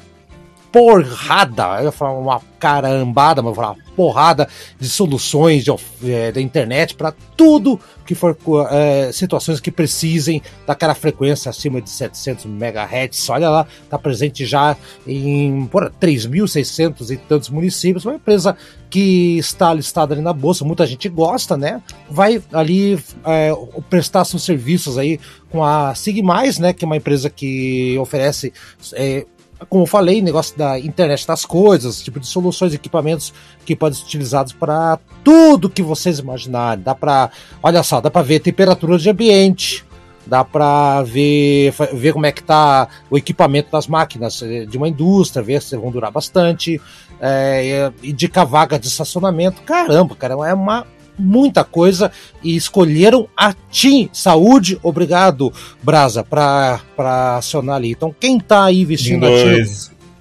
porrada, 0.77 1.79
eu 1.79 1.85
ia 1.85 1.93
falar 1.93 2.19
uma 2.19 2.39
carambada, 2.61 3.41
mas 3.41 3.51
eu 3.51 3.55
falar 3.55 3.77
porrada 3.97 4.47
de 4.79 4.87
soluções 4.91 5.65
de, 5.65 5.73
é, 6.05 6.31
da 6.31 6.39
internet 6.39 6.95
para 6.95 7.15
tudo 7.35 7.81
que 8.05 8.15
for 8.15 8.37
é, 8.71 9.11
situações 9.11 9.59
que 9.59 9.71
precisem 9.71 10.43
daquela 10.67 10.95
frequência 10.95 11.49
acima 11.49 11.81
de 11.81 11.89
700 11.89 12.45
MHz. 12.45 13.31
Olha 13.31 13.49
lá, 13.49 13.67
está 13.83 13.99
presente 13.99 14.45
já 14.45 14.77
em 15.07 15.67
3.600 15.67 17.11
e 17.11 17.17
tantos 17.17 17.49
municípios. 17.49 18.05
Uma 18.05 18.17
empresa 18.17 18.55
que 18.91 19.39
está 19.39 19.73
listada 19.73 20.13
ali 20.13 20.23
na 20.23 20.35
bolsa, 20.35 20.63
muita 20.63 20.85
gente 20.85 21.09
gosta, 21.09 21.57
né? 21.57 21.81
Vai 22.11 22.43
ali 22.53 23.03
é, 23.25 23.51
prestar 23.89 24.27
seus 24.27 24.45
serviços 24.45 24.99
aí 24.99 25.19
com 25.49 25.65
a 25.65 25.95
Sigmais, 25.95 26.59
né? 26.59 26.75
Que 26.75 26.85
é 26.85 26.87
uma 26.87 26.99
empresa 26.99 27.31
que 27.31 27.97
oferece 27.99 28.53
é, 28.93 29.25
como 29.69 29.85
eu 29.85 29.87
falei, 29.87 30.21
negócio 30.21 30.57
da 30.57 30.79
internet 30.79 31.27
das 31.27 31.45
coisas, 31.45 32.03
tipo 32.03 32.21
de 32.21 32.27
soluções, 32.27 32.75
equipamentos 32.75 33.33
que 33.65 33.75
podem 33.75 33.99
ser 33.99 34.05
utilizados 34.05 34.53
para 34.53 34.99
tudo 35.25 35.71
que 35.71 35.83
vocês 35.83 36.19
imaginarem. 36.19 36.83
Dá 36.83 36.95
para, 36.95 37.31
olha 37.63 37.83
só, 37.83 38.01
dá 38.01 38.11
para 38.11 38.23
ver 38.23 38.41
temperatura 38.41 38.99
de 38.99 39.09
ambiente, 39.09 39.85
dá 40.27 40.45
para 40.45 41.03
ver, 41.03 41.73
ver 41.95 42.13
como 42.13 42.27
é 42.27 42.33
que 42.33 42.43
tá 42.43 42.89
o 43.09 43.17
equipamento 43.17 43.71
das 43.71 43.87
máquinas 43.87 44.43
eh, 44.43 44.67
de 44.67 44.77
uma 44.77 44.89
indústria, 44.89 45.43
ver 45.43 45.63
se 45.63 45.77
vão 45.77 45.91
durar 45.91 46.11
bastante, 46.11 46.81
é, 47.21 47.91
indicar 48.03 48.47
vaga 48.47 48.79
de 48.79 48.89
estacionamento. 48.89 49.63
Caramba, 49.63 50.15
cara, 50.15 50.35
é 50.35 50.55
uma 50.55 50.87
muita 51.19 51.65
coisa 51.65 52.11
e 52.43 52.57
escolheram 52.57 53.29
a 53.37 53.55
TIM 53.71 54.09
Saúde. 54.13 54.79
Obrigado, 54.83 55.53
Brasa, 55.83 56.23
para 56.23 57.37
acionar 57.37 57.77
ali. 57.77 57.91
Então, 57.91 58.15
quem 58.19 58.39
está 58.39 58.65
aí 58.65 58.85
vestindo 58.85 59.27
um 59.27 59.35
a 59.35 59.39
TIM 59.39 59.65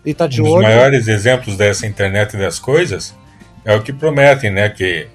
e 0.05 0.13
tá 0.13 0.27
de 0.27 0.41
um 0.41 0.45
olho. 0.45 0.57
Os 0.57 0.63
maiores 0.63 1.07
exemplos 1.07 1.57
dessa 1.57 1.87
internet 1.87 2.37
das 2.37 2.59
coisas 2.59 3.15
é 3.63 3.75
o 3.75 3.81
que 3.81 3.91
prometem, 3.91 4.51
né? 4.51 4.69
Que 4.69 5.07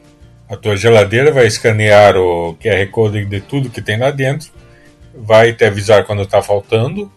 a 0.49 0.56
tua 0.56 0.76
geladeira 0.76 1.30
vai 1.30 1.46
escanear 1.46 2.16
o 2.16 2.56
QR 2.60 2.87
Code 2.90 3.25
de 3.25 3.40
tudo 3.40 3.70
que 3.70 3.80
tem 3.80 3.96
lá 3.99 4.10
dentro, 4.10 4.50
vai 5.14 5.52
te 5.52 5.64
avisar 5.64 6.04
quando 6.04 6.22
está 6.22 6.42
faltando, 6.42 7.10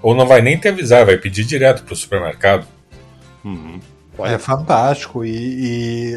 ou 0.00 0.14
não 0.14 0.26
vai 0.26 0.40
nem 0.40 0.56
te 0.56 0.68
avisar, 0.68 1.04
vai 1.04 1.18
pedir 1.18 1.44
direto 1.44 1.84
para 1.84 1.92
o 1.92 1.96
supermercado. 1.96 2.66
Uhum. 3.44 3.78
É 4.26 4.38
fantástico. 4.38 5.24
E, 5.24 6.12
e 6.12 6.16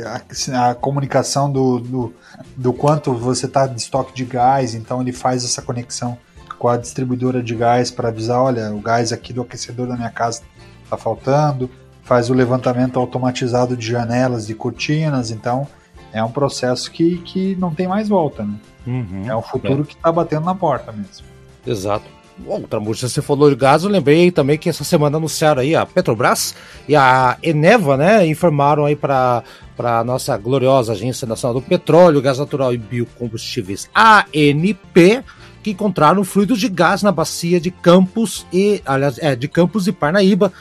a, 0.54 0.70
a, 0.70 0.76
comunicação 0.76 1.52
do, 1.52 1.80
do, 1.80 2.14
do 2.56 2.74
quanto 2.74 3.14
você 3.14 3.46
está 3.46 3.68
de 3.68 3.80
estoque 3.80 4.14
de 4.14 4.26
gás, 4.26 4.74
então 4.74 5.02
ele 5.02 5.12
faz 5.12 5.44
essa 5.44 5.62
conexão 5.62 6.18
com 6.58 6.68
a 6.68 6.78
distribuidora 6.78 7.42
de 7.42 7.56
gás 7.56 7.92
para 7.92 8.10
avisar: 8.10 8.42
olha, 8.42 8.74
o 8.74 8.80
gás 8.80 9.12
aqui 9.12 9.34
do 9.34 9.42
aquecedor 9.42 9.88
da 9.88 9.96
minha 9.96 10.10
casa 10.10 10.42
está 10.84 10.98
faltando. 10.98 11.70
Faz 12.04 12.30
o 12.30 12.34
levantamento 12.34 13.00
automatizado 13.00 13.78
de 13.78 13.88
janelas 13.88 14.50
e 14.50 14.56
cortinas. 14.56 15.32
Então, 15.32 15.68
é 16.12 16.24
um 16.24 16.32
processo 16.32 16.92
que, 16.92 17.20
que 17.20 17.56
não 17.56 17.74
tem 17.74 17.88
mais 17.88 18.10
volta, 18.10 18.44
né? 18.44 18.56
Uhum, 18.86 19.24
é 19.28 19.36
o 19.36 19.42
futuro 19.42 19.84
é. 19.84 19.86
que 19.86 19.94
está 19.94 20.12
batendo 20.12 20.46
na 20.46 20.56
porta 20.56 20.92
mesmo. 20.92 21.26
Exato. 21.66 22.06
Bom, 22.44 22.62
Tramuja, 22.64 23.08
você 23.08 23.22
falou 23.22 23.50
de 23.52 23.56
gás, 23.56 23.84
eu 23.84 23.90
lembrei 23.90 24.32
também 24.32 24.58
que 24.58 24.68
essa 24.68 24.84
semana 24.84 25.18
anunciaram 25.18 25.62
aí 25.62 25.76
a 25.76 25.86
Petrobras 25.86 26.56
e 26.88 26.96
a 26.96 27.38
Eneva, 27.44 27.96
né, 27.96 28.26
informaram 28.26 28.86
aí 28.86 28.96
para 28.96 29.44
a 29.78 30.04
nossa 30.04 30.36
gloriosa 30.38 30.94
Agência 30.94 31.28
Nacional 31.28 31.62
do 31.62 31.66
Petróleo, 31.66 32.22
Gás 32.22 32.40
Natural 32.40 32.74
e 32.74 32.80
Biocombustíveis, 32.80 33.88
ANP, 33.94 35.24
que 35.62 35.70
encontraram 35.70 36.24
fluidos 36.24 36.60
de 36.60 36.68
gás 36.68 37.04
na 37.04 37.12
bacia 37.12 37.62
de 37.62 37.70
Campos 37.70 38.46
e, 38.52 38.82
aliás, 38.86 39.20
é, 39.20 39.36
de 39.36 39.48
Campos 39.48 39.88
e 39.88 39.92
Parnaíba, 39.92 40.52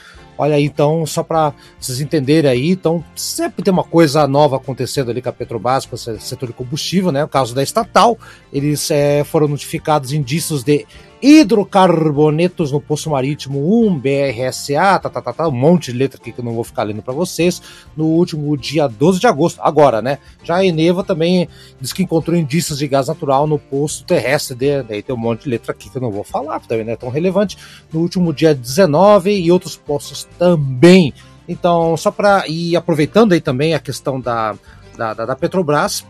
Olha 0.41 0.55
aí, 0.55 0.65
então, 0.65 1.05
só 1.05 1.23
para 1.23 1.53
vocês 1.79 2.01
entenderem 2.01 2.51
aí, 2.51 2.71
então, 2.71 3.05
sempre 3.15 3.63
tem 3.63 3.71
uma 3.71 3.85
coisa 3.85 4.27
nova 4.27 4.57
acontecendo 4.57 5.11
ali 5.11 5.21
com 5.21 5.29
a 5.29 5.33
Petrobras, 5.35 5.85
com 5.85 5.95
o 5.95 5.99
setor 5.99 6.47
de 6.47 6.55
combustível, 6.55 7.13
né? 7.13 7.21
No 7.21 7.29
caso 7.29 7.55
da 7.55 7.63
estatal, 7.63 8.19
eles 8.51 8.91
é, 8.91 9.23
foram 9.23 9.47
notificados 9.47 10.15
indícios 10.15 10.65
de 10.65 10.87
hidrocarbonetos 11.23 12.73
no 12.73 12.81
Poço 12.81 13.11
Marítimo 13.11 13.87
1, 13.87 13.99
BRSA, 13.99 14.99
tá, 14.99 15.09
tá, 15.11 15.21
tá, 15.21 15.33
tá, 15.33 15.49
um 15.49 15.53
monte 15.53 15.93
de 15.93 15.99
letra 15.99 16.19
aqui 16.21 16.33
que 16.33 16.41
eu 16.41 16.45
não 16.45 16.55
vou 16.55 16.65
ficar 16.65 16.83
lendo 16.83 17.03
para 17.03 17.13
vocês, 17.13 17.61
no 17.97 18.07
último 18.07 18.57
dia 18.57 18.89
12 18.89 19.21
de 19.21 19.27
agosto, 19.27 19.61
agora, 19.63 20.01
né? 20.01 20.19
Já 20.43 20.57
a 20.57 20.65
Eneva 20.65 21.05
também 21.05 21.49
diz 21.81 21.93
que 21.93 22.03
encontrou 22.03 22.37
indícios 22.37 22.79
de 22.79 22.89
gás 22.89 23.09
natural 23.09 23.47
no 23.47 23.59
poço 23.59 24.05
terrestre, 24.05 24.57
de, 24.57 24.83
daí 24.83 25.03
tem 25.03 25.15
um 25.15 25.19
monte 25.19 25.45
de 25.45 25.51
letra 25.51 25.73
aqui 25.73 25.91
que 25.91 25.97
eu 25.97 26.03
não 26.03 26.11
vou 26.11 26.25
falar, 26.25 26.61
também 26.61 26.85
não 26.85 26.93
é 26.93 26.97
tão 26.97 27.11
relevante, 27.11 27.57
no 27.93 28.01
último 28.01 28.33
dia 28.33 28.55
19 28.55 29.31
e 29.31 29.53
outros 29.53 29.77
poços 29.77 30.27
também. 30.39 31.13
Então, 31.49 31.97
só 31.97 32.11
para 32.11 32.47
ir 32.47 32.77
aproveitando 32.77 33.33
aí 33.33 33.41
também 33.41 33.75
a 33.75 33.81
questão 33.81 34.21
da, 34.21 34.55
da, 34.97 35.15
da, 35.15 35.27
da 35.27 35.37
Petrobras, 35.37 36.07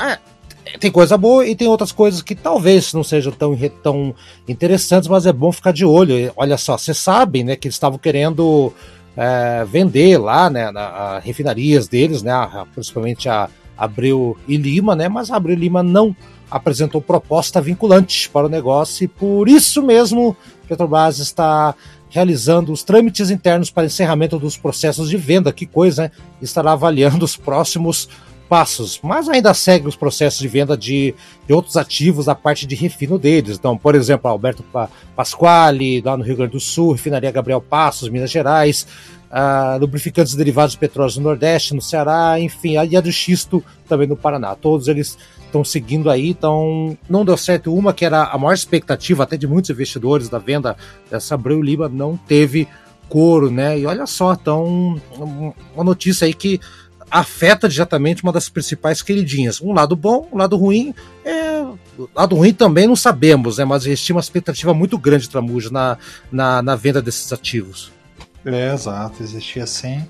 é, 0.00 0.18
tem 0.80 0.90
coisa 0.90 1.16
boa 1.16 1.46
e 1.46 1.54
tem 1.54 1.68
outras 1.68 1.92
coisas 1.92 2.22
que 2.22 2.34
talvez 2.34 2.92
não 2.92 3.04
sejam 3.04 3.32
tão, 3.32 3.56
tão 3.82 4.14
interessantes, 4.48 5.08
mas 5.08 5.26
é 5.26 5.32
bom 5.32 5.52
ficar 5.52 5.72
de 5.72 5.84
olho. 5.84 6.32
Olha 6.36 6.56
só, 6.56 6.76
vocês 6.76 6.98
sabem 6.98 7.44
né, 7.44 7.56
que 7.56 7.68
eles 7.68 7.76
estavam 7.76 7.98
querendo 7.98 8.72
é, 9.16 9.64
vender 9.64 10.18
lá 10.18 10.50
né, 10.50 10.70
na, 10.70 11.18
refinarias 11.20 11.88
deles, 11.88 12.22
né, 12.22 12.32
principalmente 12.74 13.28
a 13.28 13.48
Abreu 13.76 14.36
e 14.48 14.56
Lima, 14.56 14.96
né, 14.96 15.08
mas 15.08 15.30
a 15.30 15.36
Abreu 15.36 15.56
e 15.56 15.58
Lima 15.58 15.82
não 15.82 16.14
apresentou 16.50 17.00
proposta 17.00 17.60
vinculante 17.60 18.28
para 18.28 18.46
o 18.46 18.48
negócio 18.48 19.04
e 19.04 19.08
por 19.08 19.48
isso 19.48 19.82
mesmo 19.82 20.36
Petrobras 20.68 21.18
está 21.18 21.74
realizando 22.08 22.72
os 22.72 22.82
trâmites 22.82 23.30
internos 23.30 23.70
para 23.70 23.86
encerramento 23.86 24.38
dos 24.38 24.56
processos 24.56 25.10
de 25.10 25.16
venda, 25.16 25.52
que 25.52 25.66
coisa, 25.66 26.04
né? 26.04 26.10
Estará 26.40 26.72
avaliando 26.72 27.24
os 27.24 27.36
próximos 27.36 28.08
passos, 28.48 29.00
mas 29.02 29.28
ainda 29.28 29.52
segue 29.52 29.88
os 29.88 29.96
processos 29.96 30.38
de 30.38 30.48
venda 30.48 30.76
de, 30.76 31.14
de 31.46 31.52
outros 31.52 31.76
ativos 31.76 32.26
da 32.26 32.34
parte 32.34 32.66
de 32.66 32.74
refino 32.74 33.18
deles. 33.18 33.56
Então, 33.58 33.76
por 33.76 33.94
exemplo, 33.94 34.30
Alberto 34.30 34.64
Pasquale, 35.14 36.00
lá 36.00 36.16
no 36.16 36.24
Rio 36.24 36.36
Grande 36.36 36.52
do 36.52 36.60
Sul, 36.60 36.92
refinaria 36.92 37.30
Gabriel 37.30 37.60
Passos, 37.60 38.08
Minas 38.08 38.30
Gerais, 38.30 38.86
uh, 39.30 39.78
lubrificantes 39.78 40.34
derivados 40.34 40.72
de 40.72 40.78
petróleo 40.78 41.12
no 41.16 41.22
Nordeste, 41.22 41.74
no 41.74 41.82
Ceará, 41.82 42.38
enfim, 42.40 42.74
e 42.88 42.96
a 42.96 43.00
do 43.00 43.12
Xisto 43.12 43.62
também 43.88 44.06
no 44.06 44.16
Paraná. 44.16 44.54
Todos 44.54 44.88
eles 44.88 45.18
estão 45.44 45.64
seguindo 45.64 46.10
aí, 46.10 46.28
então 46.28 46.96
não 47.08 47.24
deu 47.24 47.36
certo 47.36 47.74
uma 47.74 47.92
que 47.92 48.04
era 48.04 48.24
a 48.24 48.38
maior 48.38 48.54
expectativa 48.54 49.22
até 49.22 49.36
de 49.36 49.46
muitos 49.46 49.70
investidores 49.70 50.28
da 50.28 50.38
venda 50.38 50.76
dessa 51.10 51.34
Abreu 51.34 51.62
Lima, 51.62 51.88
não 51.88 52.16
teve 52.16 52.68
couro, 53.08 53.50
né? 53.50 53.78
E 53.78 53.86
olha 53.86 54.06
só, 54.06 54.32
então, 54.32 55.00
uma 55.74 55.84
notícia 55.84 56.26
aí 56.26 56.34
que 56.34 56.60
afeta 57.10 57.68
diretamente 57.68 58.22
uma 58.22 58.32
das 58.32 58.48
principais 58.48 59.02
queridinhas. 59.02 59.60
Um 59.60 59.72
lado 59.72 59.94
bom, 59.96 60.28
um 60.32 60.38
lado 60.38 60.56
ruim. 60.56 60.94
É... 61.24 61.64
Lado 62.14 62.36
ruim 62.36 62.52
também 62.52 62.86
não 62.86 62.96
sabemos, 62.96 63.58
né? 63.58 63.64
Mas 63.64 63.86
existia 63.86 64.14
uma 64.14 64.20
expectativa 64.20 64.74
muito 64.74 64.98
grande, 64.98 65.28
Tramuja, 65.28 65.70
na, 65.70 65.96
na, 66.30 66.62
na 66.62 66.76
venda 66.76 67.00
desses 67.00 67.32
ativos. 67.32 67.90
É, 68.44 68.72
exato, 68.72 69.22
existia 69.22 69.66
sim. 69.66 70.06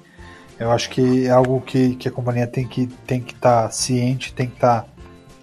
Eu 0.58 0.70
acho 0.70 0.90
que 0.90 1.26
é 1.26 1.30
algo 1.30 1.60
que, 1.60 1.94
que 1.96 2.08
a 2.08 2.10
companhia 2.10 2.46
tem 2.46 2.66
que 2.66 2.82
estar 2.82 2.96
tem 3.06 3.20
que 3.20 3.34
tá 3.34 3.70
ciente, 3.70 4.32
tem 4.32 4.48
que 4.48 4.54
estar 4.54 4.82
tá 4.82 4.88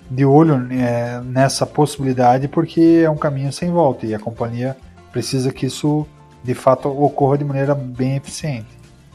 de 0.10 0.26
olho 0.26 0.68
é, 0.72 1.22
nessa 1.22 1.66
possibilidade, 1.66 2.48
porque 2.48 3.02
é 3.04 3.10
um 3.10 3.18
caminho 3.18 3.52
sem 3.54 3.72
volta 3.72 4.06
e 4.06 4.14
a 4.14 4.20
companhia 4.20 4.76
precisa 5.12 5.52
que 5.52 5.68
isso 5.68 6.06
de 6.44 6.54
fato 6.54 6.90
ocorra 6.90 7.38
de 7.38 7.44
maneira 7.44 7.74
bem 7.74 8.18
eficiente. 8.18 8.68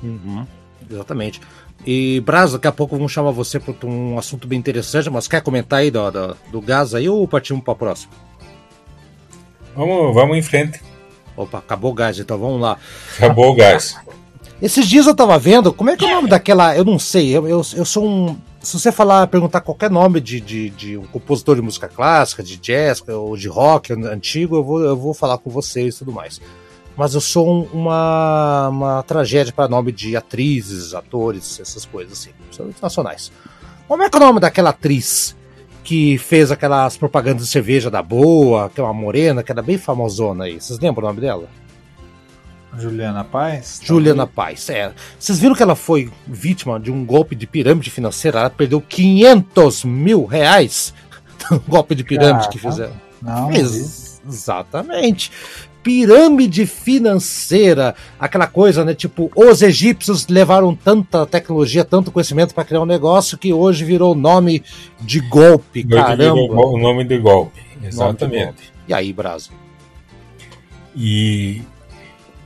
Uhum, 0.03 0.47
exatamente. 0.91 1.41
E, 1.87 2.21
Braz, 2.21 2.53
daqui 2.53 2.67
a 2.67 2.73
pouco 2.73 2.97
vamos 2.97 3.13
chamar 3.13 3.31
você 3.31 3.59
para 3.59 3.75
um 3.87 4.19
assunto 4.19 4.47
bem 4.47 4.59
interessante, 4.59 5.09
mas 5.09 5.29
quer 5.29 5.41
comentar 5.41 5.81
aí 5.81 5.91
do, 5.91 6.11
do, 6.11 6.37
do 6.51 6.61
gás 6.61 6.95
aí 6.95 7.09
ou 7.09 7.27
partimos 7.27 7.63
para 7.63 7.73
o 7.73 7.77
próximo? 7.77 8.13
Vamos, 9.75 10.15
vamos 10.15 10.37
em 10.37 10.43
frente. 10.43 10.83
Opa, 11.37 11.59
acabou 11.59 11.93
o 11.93 11.95
gás, 11.95 12.19
então 12.19 12.37
vamos 12.37 12.61
lá. 12.61 12.77
Acabou 13.17 13.53
o 13.53 13.55
gás. 13.55 13.97
Esses 14.61 14.89
dias 14.89 15.07
eu 15.07 15.15
tava 15.15 15.39
vendo, 15.39 15.73
como 15.73 15.89
é 15.91 15.97
que 15.97 16.05
é 16.05 16.09
o 16.09 16.17
nome 16.17 16.29
daquela. 16.29 16.77
Eu 16.77 16.85
não 16.85 16.99
sei, 16.99 17.29
eu, 17.31 17.47
eu, 17.47 17.63
eu 17.75 17.85
sou 17.85 18.05
um. 18.05 18.37
Se 18.61 18.79
você 18.79 18.91
falar, 18.91 19.29
perguntar 19.29 19.61
qualquer 19.61 19.89
nome 19.89 20.21
de, 20.21 20.41
de, 20.41 20.71
de, 20.71 20.99
um 20.99 21.07
compositor 21.07 21.55
de 21.55 21.63
música 21.63 21.87
clássica, 21.87 22.43
de 22.43 22.57
jazz 22.57 23.01
ou 23.07 23.37
de 23.37 23.47
rock 23.47 23.93
antigo, 23.93 24.57
eu 24.57 24.65
vou, 24.65 24.81
eu 24.81 24.97
vou 24.97 25.15
falar 25.15 25.39
com 25.39 25.49
vocês 25.49 25.95
e 25.95 25.99
tudo 26.01 26.11
mais 26.11 26.41
mas 26.99 27.15
eu 27.15 27.21
sou 27.21 27.49
um, 27.49 27.63
uma, 27.73 28.69
uma 28.71 29.03
tragédia 29.05 29.53
para 29.53 29.69
nome 29.69 29.93
de 29.93 30.17
atrizes, 30.17 30.95
atores, 30.95 31.61
essas 31.61 31.85
coisas 31.85 32.13
assim, 32.15 32.31
principalmente 32.43 32.83
nacionais. 32.83 33.31
Como 33.87 34.03
é 34.03 34.11
que 34.11 34.17
é 34.17 34.21
o 34.21 34.25
nome 34.25 34.41
daquela 34.41 34.71
atriz 34.71 35.37
que 35.85 36.19
fez 36.19 36.51
aquelas 36.51 36.97
propagandas 36.97 37.45
de 37.45 37.49
cerveja 37.53 37.89
da 37.89 38.03
boa, 38.03 38.69
que 38.69 38.81
é 38.81 38.83
uma 38.83 38.93
morena, 38.93 39.45
que 39.45 39.53
era 39.53 39.63
bem 39.63 39.79
famosona 39.79 40.47
aí? 40.47 40.61
Vocês 40.61 40.81
lembram 40.81 41.05
o 41.05 41.07
nome 41.07 41.21
dela? 41.21 41.49
Juliana 42.77 43.23
Paz? 43.23 43.81
Juliana 43.81 44.27
Paz, 44.27 44.69
é. 44.69 44.93
Vocês 45.21 45.39
viram 45.39 45.55
que 45.55 45.63
ela 45.63 45.77
foi 45.77 46.11
vítima 46.27 46.81
de 46.81 46.91
um 46.91 47.07
golpe 47.07 47.37
de 47.37 47.47
pirâmide 47.47 47.91
financeira? 47.91 48.41
Ela 48.41 48.51
perdeu 48.51 48.81
500 48.81 49.85
mil 49.85 50.25
reais 50.25 50.93
um 51.53 51.61
golpe 51.61 51.95
de 51.95 52.03
pirâmide 52.03 52.49
que 52.49 52.59
fizeram. 52.59 52.95
Não, 53.23 53.53
Ex 53.53 54.09
exatamente 54.29 55.33
pirâmide 55.89 56.67
financeira, 56.67 57.95
aquela 58.21 58.47
coisa, 58.47 58.85
né? 58.85 58.93
Tipo, 58.95 59.33
os 59.35 59.63
egípcios 59.63 60.29
levaram 60.29 60.75
tanta 60.75 61.25
tecnologia, 61.25 61.83
tanto 61.83 62.13
conhecimento 62.13 62.55
para 62.55 62.63
criar 62.63 62.83
um 62.83 62.87
negócio 62.87 63.39
que 63.39 63.55
hoje 63.55 63.87
virou 63.87 64.15
nome 64.15 64.63
de 65.01 65.19
golpe, 65.19 65.79
hoje 65.79 65.89
caramba. 65.89 66.41
O 66.41 66.77
nome 66.77 67.05
de 67.05 67.17
golpe, 67.17 67.63
exatamente. 67.83 68.39
De 68.39 68.45
golpe. 68.45 68.63
E 68.87 68.93
aí, 68.93 69.15
Brasil? 69.15 69.55
E 70.95 71.63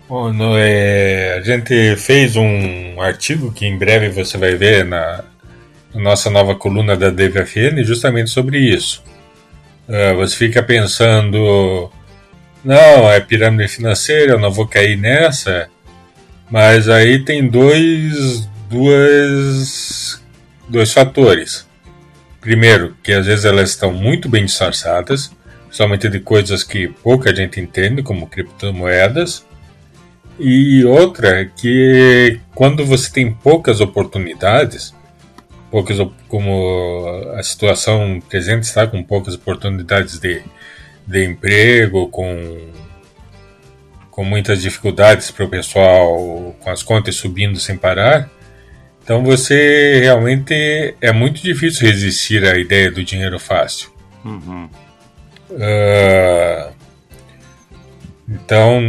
bom, 0.09 0.33
no, 0.33 0.57
é, 0.57 1.35
a 1.39 1.41
gente 1.41 1.97
fez 1.97 2.37
um 2.37 3.01
artigo 3.01 3.51
que 3.51 3.67
em 3.67 3.77
breve 3.77 4.09
você 4.11 4.39
vai 4.39 4.55
ver 4.55 4.85
na, 4.85 5.25
na 5.93 6.01
nossa 6.01 6.31
nova 6.31 6.55
coluna 6.55 6.97
da 6.97 7.11
DVFN 7.11 7.83
justamente 7.83 8.31
sobre 8.31 8.61
isso. 8.61 9.03
Uh, 9.89 10.15
você 10.15 10.37
fica 10.37 10.63
pensando 10.63 11.91
não, 12.64 13.11
é 13.11 13.21
pirâmide 13.21 13.69
financeira, 13.69 14.33
eu 14.33 14.38
não 14.38 14.50
vou 14.50 14.66
cair 14.66 14.97
nessa. 14.97 15.69
Mas 16.50 16.88
aí 16.88 17.25
tem 17.25 17.49
dois, 17.49 18.49
duas, 18.69 20.23
dois 20.69 20.92
fatores. 20.92 21.66
Primeiro, 22.40 22.97
que 23.02 23.12
às 23.12 23.26
vezes 23.26 23.45
elas 23.45 23.71
estão 23.71 23.92
muito 23.92 24.28
bem 24.28 24.45
disfarçadas, 24.45 25.31
somente 25.71 26.09
de 26.09 26.21
coisas 26.21 26.62
que 26.62 26.88
pouca 26.88 27.35
gente 27.35 27.61
entende, 27.61 28.02
como 28.02 28.26
criptomoedas. 28.28 29.47
E 30.38 30.85
outra, 30.85 31.45
que 31.45 32.40
quando 32.54 32.85
você 32.85 33.11
tem 33.11 33.33
poucas 33.33 33.81
oportunidades, 33.81 34.95
poucas, 35.71 35.99
como 36.28 37.07
a 37.37 37.42
situação 37.42 38.21
presente 38.28 38.64
está 38.64 38.87
com 38.87 39.02
poucas 39.02 39.35
oportunidades 39.35 40.19
de 40.19 40.42
de 41.07 41.25
emprego, 41.25 42.09
com, 42.09 42.71
com 44.11 44.25
muitas 44.25 44.63
dificuldades 44.63 45.31
para 45.31 45.45
o 45.45 45.49
pessoal, 45.49 46.57
com 46.61 46.71
as 46.71 46.83
contas 46.83 47.17
subindo 47.17 47.59
sem 47.59 47.77
parar. 47.77 48.31
Então 49.03 49.23
você 49.23 49.99
realmente 50.01 50.95
é 51.01 51.13
muito 51.13 51.43
difícil 51.43 51.89
resistir 51.89 52.45
à 52.45 52.57
ideia 52.57 52.91
do 52.91 53.05
dinheiro 53.05 53.39
fácil. 53.39 53.91
Uhum. 54.25 54.69
Uh, 55.51 56.73
então, 58.29 58.81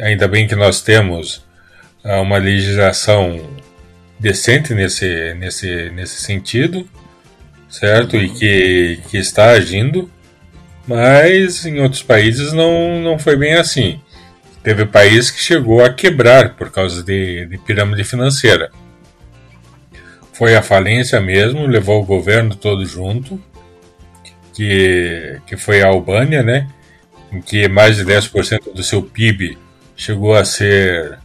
ainda 0.00 0.28
bem 0.28 0.46
que 0.46 0.54
nós 0.54 0.82
temos 0.82 1.38
uh, 2.04 2.20
uma 2.20 2.38
legislação 2.38 3.40
decente 4.18 4.74
nesse, 4.74 5.34
nesse, 5.34 5.90
nesse 5.90 6.22
sentido, 6.22 6.88
certo? 7.68 8.16
E 8.16 8.28
que, 8.28 9.00
que 9.10 9.16
está 9.16 9.50
agindo. 9.50 10.10
Mas 10.86 11.64
em 11.64 11.80
outros 11.80 12.02
países 12.02 12.52
não, 12.52 13.00
não 13.00 13.18
foi 13.18 13.36
bem 13.36 13.54
assim. 13.54 14.00
Teve 14.62 14.86
país 14.86 15.30
que 15.30 15.40
chegou 15.40 15.84
a 15.84 15.92
quebrar 15.92 16.54
por 16.56 16.70
causa 16.70 17.02
de, 17.02 17.46
de 17.46 17.58
pirâmide 17.58 18.04
financeira. 18.04 18.70
foi 20.32 20.56
a 20.56 20.62
falência 20.62 21.20
mesmo, 21.20 21.66
levou 21.66 22.02
o 22.02 22.06
governo 22.06 22.54
todo 22.56 22.84
junto, 22.84 23.40
que, 24.54 25.40
que 25.46 25.56
foi 25.56 25.82
a 25.82 25.88
Albânia, 25.88 26.42
né? 26.42 26.68
Em 27.30 27.40
que 27.40 27.68
mais 27.68 27.96
de 27.96 28.04
10% 28.04 28.72
do 28.72 28.82
seu 28.82 29.02
PIB 29.02 29.58
chegou 29.96 30.34
a 30.34 30.44
ser 30.44 31.18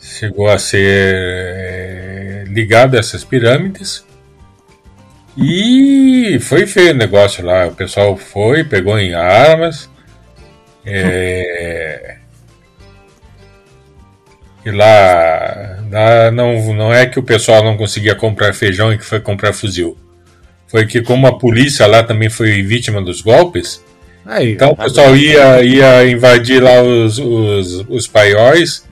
chegou 0.00 0.48
a 0.48 0.58
ser 0.58 0.84
é, 0.86 2.44
ligado 2.46 2.96
a 2.96 2.98
essas 2.98 3.24
pirâmides. 3.24 4.04
E 5.40 6.38
foi 6.40 6.66
feio 6.66 6.92
o 6.92 6.96
negócio 6.96 7.44
lá. 7.44 7.66
O 7.66 7.74
pessoal 7.74 8.16
foi, 8.16 8.64
pegou 8.64 8.98
em 8.98 9.14
armas. 9.14 9.88
É, 10.84 12.16
e 14.64 14.70
lá, 14.70 15.78
lá 15.90 16.30
não, 16.30 16.74
não 16.74 16.92
é 16.92 17.06
que 17.06 17.18
o 17.18 17.22
pessoal 17.22 17.62
não 17.62 17.76
conseguia 17.76 18.14
comprar 18.14 18.52
feijão 18.52 18.92
e 18.92 18.98
que 18.98 19.04
foi 19.04 19.20
comprar 19.20 19.52
fuzil. 19.52 19.96
Foi 20.66 20.86
que 20.86 21.02
como 21.02 21.26
a 21.26 21.38
polícia 21.38 21.86
lá 21.86 22.02
também 22.02 22.28
foi 22.28 22.62
vítima 22.62 23.00
dos 23.00 23.20
golpes, 23.20 23.82
Aí, 24.28 24.52
então 24.52 24.72
o 24.72 24.76
pessoal 24.76 25.16
ia, 25.16 25.62
ia 25.62 26.10
invadir 26.10 26.62
lá 26.62 26.82
os, 26.82 27.18
os, 27.18 27.86
os 27.88 28.06
paióis, 28.06 28.84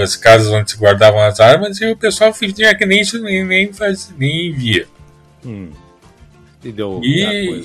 as 0.00 0.14
casas 0.14 0.52
onde 0.52 0.70
se 0.70 0.76
guardavam 0.76 1.20
as 1.20 1.40
armas, 1.40 1.80
e 1.80 1.86
o 1.86 1.96
pessoal 1.96 2.32
fingia 2.32 2.72
que 2.76 2.86
nem 2.86 3.00
isso 3.00 3.20
nem, 3.20 3.44
nem, 3.44 3.72
faz, 3.72 4.14
nem 4.16 4.52
via. 4.52 4.86
Hum. 5.44 5.70
E 6.62 6.72
deu 6.72 7.00
e, 7.02 7.64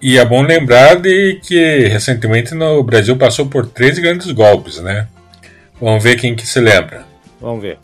e 0.00 0.18
é 0.18 0.24
bom 0.24 0.42
lembrar 0.42 0.96
de 0.96 1.40
que 1.42 1.86
recentemente 1.88 2.54
no 2.54 2.82
Brasil 2.82 3.16
passou 3.16 3.46
por 3.46 3.66
três 3.66 3.98
grandes 3.98 4.30
golpes, 4.32 4.80
né? 4.80 5.08
Vamos 5.80 6.02
ver 6.02 6.16
quem 6.16 6.34
que 6.34 6.46
se 6.46 6.60
lembra. 6.60 7.04
Vamos 7.40 7.62
ver. 7.62 7.78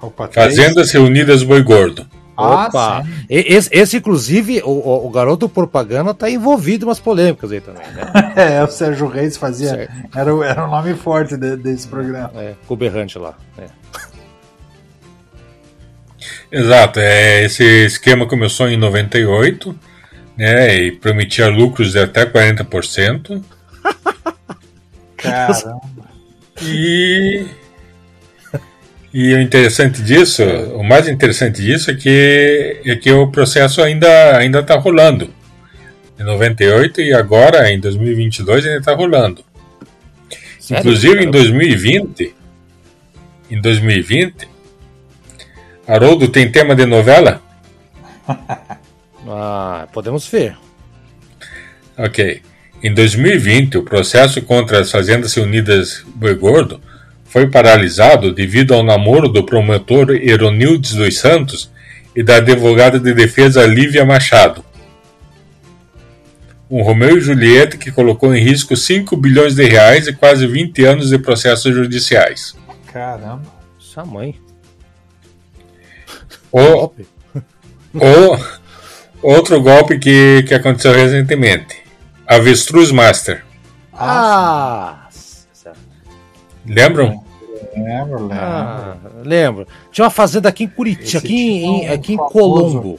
Opa, 0.00 0.28
Fazendas 0.28 0.90
Reunidas 0.90 1.42
Boi 1.42 1.62
Gordo. 1.62 2.06
Ah, 2.36 2.66
Opa! 2.66 3.04
Esse, 3.28 3.68
esse, 3.72 3.96
inclusive, 3.98 4.62
o, 4.64 5.06
o, 5.06 5.10
garoto 5.10 5.48
propaganda 5.48 6.14
tá 6.14 6.30
envolvido 6.30 6.84
em 6.84 6.88
umas 6.88 6.98
polêmicas 6.98 7.52
aí 7.52 7.60
também, 7.60 7.86
né? 7.92 8.32
é, 8.56 8.64
o 8.64 8.68
Sérgio 8.68 9.06
Reis 9.06 9.36
fazia. 9.36 9.88
Era, 10.14 10.30
era 10.44 10.66
o 10.66 10.70
nome 10.70 10.94
forte 10.94 11.36
de, 11.36 11.56
desse 11.56 11.86
programa. 11.86 12.32
É, 12.36 12.54
o 12.68 12.74
berrante 12.74 13.18
lá. 13.18 13.34
É. 13.58 13.66
Exato, 16.52 17.00
é, 17.00 17.44
esse 17.44 17.64
esquema 17.86 18.26
começou 18.26 18.68
em 18.68 18.76
98, 18.76 19.74
né? 20.36 20.76
E 20.76 20.92
prometia 20.92 21.48
lucros 21.48 21.92
de 21.92 21.98
até 21.98 22.26
40%. 22.26 23.42
Caramba. 25.16 25.80
E 26.60 27.46
e 29.14 29.34
o 29.34 29.40
interessante 29.40 30.02
disso, 30.02 30.42
o 30.74 30.82
mais 30.82 31.06
interessante 31.06 31.60
disso 31.60 31.90
é 31.90 31.94
que, 31.94 32.80
é 32.84 32.96
que 32.96 33.12
o 33.12 33.30
processo 33.30 33.82
ainda 33.82 34.38
ainda 34.38 34.60
está 34.60 34.76
rolando. 34.76 35.30
Em 36.18 36.24
98 36.24 37.00
e 37.02 37.12
agora 37.12 37.70
em 37.70 37.78
2022 37.78 38.64
ainda 38.66 38.78
está 38.78 38.94
rolando. 38.94 39.44
Sério? 40.58 40.80
Inclusive 40.80 41.24
em 41.24 41.30
2020, 41.30 42.34
em 43.50 43.60
2020, 43.60 44.48
Haroldo 45.92 46.26
tem 46.26 46.50
tema 46.50 46.74
de 46.74 46.86
novela? 46.86 47.42
ah, 49.28 49.86
podemos 49.92 50.26
ver. 50.26 50.56
Ok. 51.98 52.40
Em 52.82 52.94
2020, 52.94 53.76
o 53.76 53.82
processo 53.82 54.40
contra 54.40 54.80
as 54.80 54.90
Fazendas 54.90 55.36
Unidas 55.36 56.02
Boi 56.14 56.34
Gordo 56.34 56.80
foi 57.26 57.46
paralisado 57.46 58.32
devido 58.32 58.72
ao 58.72 58.82
namoro 58.82 59.28
do 59.28 59.44
promotor 59.44 60.12
Eronildes 60.12 60.94
dos 60.94 61.18
Santos 61.18 61.70
e 62.16 62.22
da 62.22 62.36
advogada 62.36 62.98
de 62.98 63.12
defesa 63.12 63.66
Lívia 63.66 64.06
Machado. 64.06 64.64
Um 66.70 66.82
Romeu 66.82 67.18
e 67.18 67.20
Julieta 67.20 67.76
que 67.76 67.92
colocou 67.92 68.34
em 68.34 68.42
risco 68.42 68.74
5 68.74 69.14
bilhões 69.14 69.54
de 69.54 69.64
reais 69.64 70.06
e 70.06 70.14
quase 70.14 70.46
20 70.46 70.84
anos 70.86 71.10
de 71.10 71.18
processos 71.18 71.74
judiciais. 71.74 72.56
Caramba, 72.90 73.42
sua 73.78 74.06
mãe. 74.06 74.40
O, 76.52 76.92
o, 77.94 78.38
outro 79.22 79.60
golpe 79.62 79.98
que, 79.98 80.44
que 80.46 80.54
aconteceu 80.54 80.92
recentemente. 80.92 81.82
Avestruz 82.26 82.92
Master. 82.92 83.44
Ah! 83.92 85.08
Lembram? 86.64 87.24
Lembro, 87.74 88.26
lembro. 88.26 88.30
Ah, 88.32 88.96
lembro. 89.24 89.66
Tinha 89.90 90.04
uma 90.04 90.10
fazenda 90.10 90.48
aqui 90.48 90.64
em 90.64 90.68
Curitiba, 90.68 91.18
aqui 91.18 91.64
em, 91.64 91.88
aqui 91.88 92.14
em 92.14 92.16
Colombo. 92.16 92.98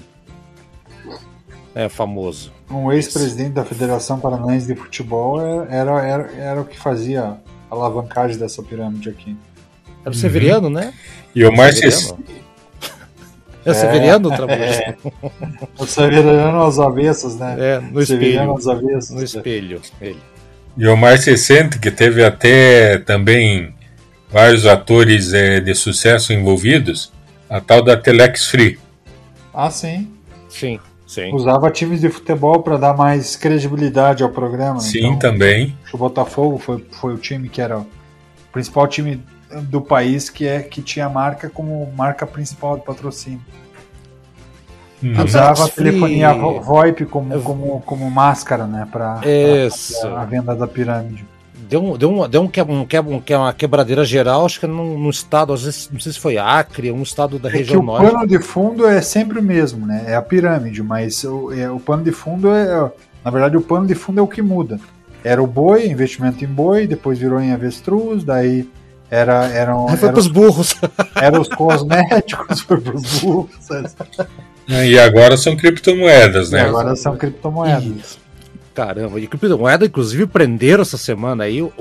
É 1.75 1.89
famoso. 1.89 2.51
Um 2.69 2.91
ex-presidente 2.91 3.51
da 3.51 3.63
Federação 3.63 4.19
Paranaense 4.19 4.67
de 4.67 4.75
Futebol 4.75 5.39
era, 5.69 6.01
era, 6.01 6.31
era 6.37 6.61
o 6.61 6.65
que 6.65 6.79
fazia 6.79 7.23
a 7.23 7.37
alavancagem 7.69 8.37
dessa 8.37 8.61
pirâmide 8.61 9.09
aqui. 9.09 9.35
Era 10.01 10.11
o 10.11 10.13
Severiano, 10.13 10.67
uhum. 10.67 10.73
né? 10.73 10.93
E 11.33 11.45
o 11.45 11.51
mais. 11.51 11.79
Severiano? 13.71 14.29
É 14.29 14.33
o 14.33 14.35
Severiano 14.35 14.51
é. 14.51 14.95
O 15.77 15.85
Severiano 15.85 16.57
aos 16.57 16.79
avessos, 16.79 17.35
né? 17.37 17.55
É, 17.57 17.79
no 17.79 18.01
espelho. 18.01 18.49
Aos 18.49 18.67
avessos. 18.67 19.11
No 19.11 19.23
espelho, 19.23 19.81
ele. 20.01 20.19
E 20.75 20.87
o 20.87 20.97
mais 20.97 21.23
recente, 21.25 21.77
que 21.79 21.91
teve 21.91 22.25
até 22.25 22.97
também 22.97 23.73
vários 24.31 24.65
atores 24.65 25.31
é, 25.31 25.59
de 25.59 25.75
sucesso 25.75 26.33
envolvidos, 26.33 27.13
a 27.49 27.61
tal 27.61 27.83
da 27.83 27.95
Telex 27.95 28.47
Free. 28.47 28.79
Ah, 29.53 29.69
sim. 29.69 30.11
Sim, 30.49 30.79
sim. 31.05 31.33
Usava 31.33 31.69
times 31.69 32.01
de 32.01 32.09
futebol 32.09 32.61
para 32.61 32.77
dar 32.77 32.97
mais 32.97 33.35
credibilidade 33.35 34.23
ao 34.23 34.29
programa. 34.29 34.79
Sim, 34.79 35.05
então, 35.05 35.19
também. 35.19 35.77
O 35.91 35.97
Botafogo 35.97 36.57
foi, 36.57 36.83
foi 36.91 37.13
o 37.13 37.17
time 37.17 37.49
que 37.49 37.61
era 37.61 37.79
o 37.79 37.87
principal 38.51 38.87
time 38.87 39.21
do 39.61 39.81
país 39.81 40.29
que 40.29 40.47
é 40.47 40.61
que 40.61 40.81
tinha 40.81 41.05
a 41.05 41.09
marca 41.09 41.49
como 41.49 41.91
marca 41.95 42.25
principal 42.25 42.77
de 42.77 42.83
patrocínio. 42.83 43.41
Hum. 45.03 45.21
Usava 45.23 45.65
a 45.65 45.69
telefonia 45.69 46.33
VoIP 46.33 47.05
como, 47.05 47.41
como, 47.41 47.81
como 47.81 48.09
máscara, 48.09 48.65
né, 48.65 48.87
para 48.89 49.19
a 50.15 50.25
venda 50.25 50.55
da 50.55 50.65
pirâmide 50.67 51.25
deu 51.73 51.83
um, 51.83 51.97
deu 51.97 52.11
um, 52.11 52.29
deu 52.29 52.41
um, 52.41 52.45
um, 52.45 53.15
um, 53.15 53.37
uma 53.37 53.53
quebradeira 53.53 54.05
geral, 54.05 54.45
acho 54.45 54.59
que 54.59 54.67
num, 54.67 54.97
num, 54.97 55.09
estado, 55.09 55.53
às 55.53 55.63
vezes, 55.63 55.89
não 55.91 55.99
sei 55.99 56.11
se 56.11 56.19
foi 56.19 56.37
Acre, 56.37 56.91
um 56.91 57.01
estado 57.01 57.39
da 57.39 57.49
é 57.49 57.51
região 57.51 57.79
que 57.79 57.85
norte. 57.85 58.05
O 58.05 58.11
pano 58.11 58.27
de 58.27 58.39
fundo 58.39 58.87
é 58.87 59.01
sempre 59.01 59.39
o 59.39 59.43
mesmo, 59.43 59.85
né? 59.85 60.05
É 60.07 60.15
a 60.15 60.21
pirâmide, 60.21 60.83
mas 60.83 61.23
o, 61.23 61.51
é, 61.51 61.69
o 61.69 61.79
pano 61.79 62.03
de 62.03 62.11
fundo 62.11 62.51
é. 62.51 62.91
Na 63.23 63.31
verdade, 63.31 63.57
o 63.57 63.61
pano 63.61 63.87
de 63.87 63.95
fundo 63.95 64.19
é 64.19 64.21
o 64.21 64.27
que 64.27 64.41
muda. 64.41 64.79
Era 65.23 65.41
o 65.41 65.47
boi, 65.47 65.87
investimento 65.87 66.43
em 66.43 66.47
boi, 66.47 66.85
depois 66.85 67.17
virou 67.17 67.39
em 67.39 67.53
avestruz, 67.53 68.23
daí 68.23 68.69
era. 69.09 69.47
Eram, 69.49 69.87
foi 69.89 69.97
era, 69.97 70.11
pros 70.11 70.27
burros. 70.27 70.75
Eram 71.15 71.41
os 71.41 71.49
cosméticos, 71.49 72.61
foi 72.61 72.79
pros 72.81 73.19
burros. 73.21 73.49
E 74.67 74.97
agora 74.97 75.37
são 75.37 75.55
criptomoedas, 75.55 76.51
né? 76.51 76.59
E 76.59 76.65
agora 76.65 76.95
são 76.95 77.15
criptomoedas. 77.15 77.83
Isso. 77.83 78.23
Caramba, 78.73 79.19
e 79.19 79.27
criptomoeda, 79.27 79.85
inclusive, 79.85 80.25
prenderam 80.25 80.81
essa 80.81 80.97
semana 80.97 81.43
aí 81.43 81.61
o, 81.61 81.71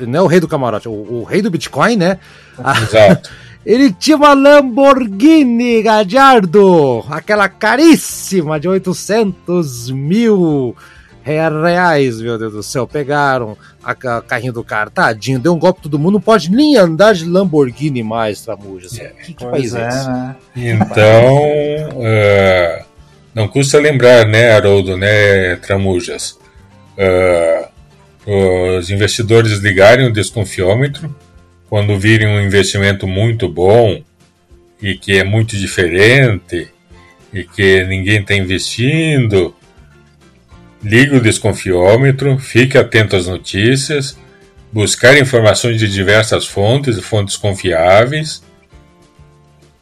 não 0.00 0.18
é 0.18 0.22
o 0.22 0.26
rei 0.26 0.40
do 0.40 0.48
camarote, 0.48 0.88
o, 0.88 0.92
o 0.92 1.22
rei 1.22 1.40
do 1.40 1.50
Bitcoin, 1.50 1.96
né? 1.96 2.18
Exato. 2.58 3.30
Ele 3.64 3.92
tinha 3.92 4.16
uma 4.16 4.32
Lamborghini 4.32 5.82
Gallardo, 5.82 7.04
aquela 7.10 7.48
caríssima 7.48 8.58
de 8.58 8.66
800 8.66 9.90
mil 9.90 10.74
reais, 11.24 12.20
meu 12.20 12.38
Deus 12.38 12.52
do 12.52 12.62
céu. 12.62 12.86
Pegaram 12.86 13.56
a, 13.82 13.90
a 13.90 14.22
carrinho 14.22 14.52
do 14.52 14.64
cara, 14.64 14.90
tadinho, 14.90 15.38
deu 15.38 15.54
um 15.54 15.58
golpe 15.58 15.82
todo 15.82 15.98
mundo, 15.98 16.14
não 16.14 16.20
pode 16.20 16.50
nem 16.50 16.76
andar 16.76 17.14
de 17.14 17.24
Lamborghini 17.24 18.02
mais, 18.02 18.42
Tramuja. 18.42 18.86
Assim, 18.86 19.02
é, 19.02 19.08
que, 19.08 19.34
que 19.34 19.44
país 19.44 19.74
é, 19.74 19.82
é 19.82 19.88
esse? 19.88 20.08
Né? 20.08 20.36
Então, 20.56 21.36
uh, 21.92 22.84
não 23.34 23.48
custa 23.48 23.78
lembrar, 23.78 24.26
né, 24.26 24.52
Haroldo, 24.52 24.96
né, 24.96 25.56
Tramujas? 25.56 26.38
uh, 27.00 28.78
os 28.78 28.90
investidores 28.90 29.58
ligarem 29.58 30.06
o 30.06 30.12
desconfiômetro 30.12 31.14
quando 31.68 31.98
virem 31.98 32.28
um 32.28 32.40
investimento 32.40 33.06
muito 33.06 33.48
bom 33.48 34.02
e 34.82 34.94
que 34.96 35.18
é 35.18 35.24
muito 35.24 35.56
diferente 35.56 36.68
e 37.32 37.44
que 37.44 37.84
ninguém 37.84 38.20
está 38.20 38.34
investindo, 38.34 39.54
ligue 40.82 41.16
o 41.16 41.20
desconfiômetro, 41.20 42.38
fique 42.38 42.78
atento 42.78 43.16
às 43.16 43.26
notícias, 43.26 44.16
buscar 44.72 45.18
informações 45.18 45.78
de 45.78 45.88
diversas 45.88 46.46
fontes, 46.46 46.98
fontes 47.00 47.36
confiáveis, 47.36 48.42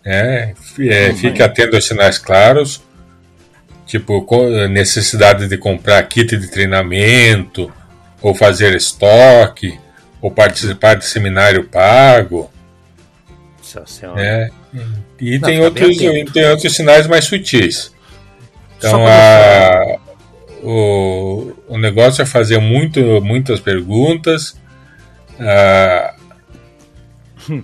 né? 0.04 0.54
é, 0.80 1.12
fique 1.14 1.42
atento 1.42 1.76
aos 1.76 1.86
sinais 1.86 2.18
claros, 2.18 2.82
tipo 3.86 4.26
necessidade 4.70 5.48
de 5.48 5.56
comprar 5.56 6.02
kit 6.04 6.36
de 6.36 6.48
treinamento, 6.48 7.72
ou 8.20 8.34
fazer 8.34 8.74
estoque, 8.74 9.78
ou 10.20 10.30
participar 10.30 10.94
de 10.94 11.04
seminário 11.04 11.64
pago. 11.64 12.50
É. 14.18 14.50
E 15.20 15.38
tem, 15.38 15.60
outros, 15.60 15.96
tem 16.32 16.48
outros 16.48 16.74
sinais 16.74 17.06
mais 17.06 17.24
sutis. 17.24 17.92
Então, 18.76 19.06
a, 19.06 19.98
o, 20.62 21.52
o 21.68 21.78
negócio 21.78 22.22
é 22.22 22.26
fazer 22.26 22.58
muito, 22.58 23.00
muitas 23.22 23.60
perguntas. 23.60 24.56
A, 25.38 26.14
hum. 27.50 27.62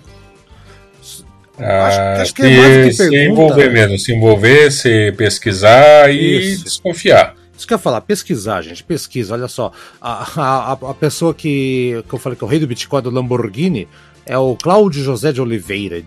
acho, 1.59 2.01
acho 2.23 2.35
que 2.35 2.43
é 2.43 2.91
se, 2.91 3.09
se 3.09 3.25
envolver 3.27 3.71
mesmo, 3.71 3.99
se 3.99 4.13
envolver, 4.13 4.71
se 4.71 5.13
pesquisar 5.13 6.11
e 6.11 6.53
Isso. 6.53 6.65
desconfiar. 6.65 7.35
Isso 7.57 7.67
que 7.69 7.73
eu 7.73 7.77
ia 7.77 7.83
falar, 7.83 8.01
pesquisar, 8.01 8.63
gente, 8.63 8.83
pesquisa, 8.83 9.35
olha 9.35 9.47
só. 9.47 9.73
A, 10.01 10.25
a, 10.37 10.73
a 10.73 10.95
pessoa 10.95 11.33
que, 11.33 12.05
que 12.09 12.15
eu 12.15 12.19
falei 12.19 12.37
que 12.37 12.45
é 12.45 12.47
o 12.47 12.51
rei 12.51 12.59
do 12.59 12.67
Bitcoin 12.67 13.01
do 13.01 13.11
Lamborghini, 13.11 13.89
é 14.27 14.39
o 14.39 14.57
Cláudio 14.57 15.03
José 15.03 15.33
de 15.33 15.41
Oliveira, 15.41 16.03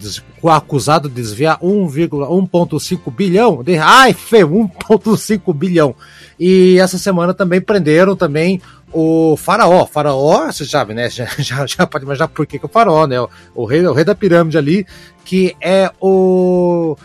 acusado 0.46 1.08
de 1.08 1.16
desviar 1.16 1.60
1,1,5 1.60 3.14
bilhão. 3.14 3.64
De, 3.64 3.78
ai, 3.78 4.14
Fê, 4.14 4.42
1,5 4.46 5.54
bilhão. 5.54 5.96
E 6.40 6.78
essa 6.80 6.98
semana 6.98 7.34
também 7.34 7.62
prenderam 7.62 8.16
também 8.16 8.62
o 8.92 9.38
faraó. 9.38 9.86
Faraó, 9.86 10.48
você 10.48 10.64
já, 10.64 10.84
né, 10.86 11.10
já, 11.12 11.28
já, 11.38 11.66
já 11.66 11.86
pode 11.86 12.06
imaginar 12.06 12.28
por 12.28 12.46
que, 12.46 12.58
que 12.58 12.66
é 12.66 12.70
o 12.70 12.72
faraó, 12.72 13.06
né? 13.06 13.20
O, 13.22 13.30
o, 13.54 13.66
rei, 13.66 13.86
o 13.86 13.94
rei 13.94 14.04
da 14.04 14.16
pirâmide 14.16 14.58
ali, 14.58 14.86
que 15.24 15.56
é 15.62 15.92
o, 16.02 16.98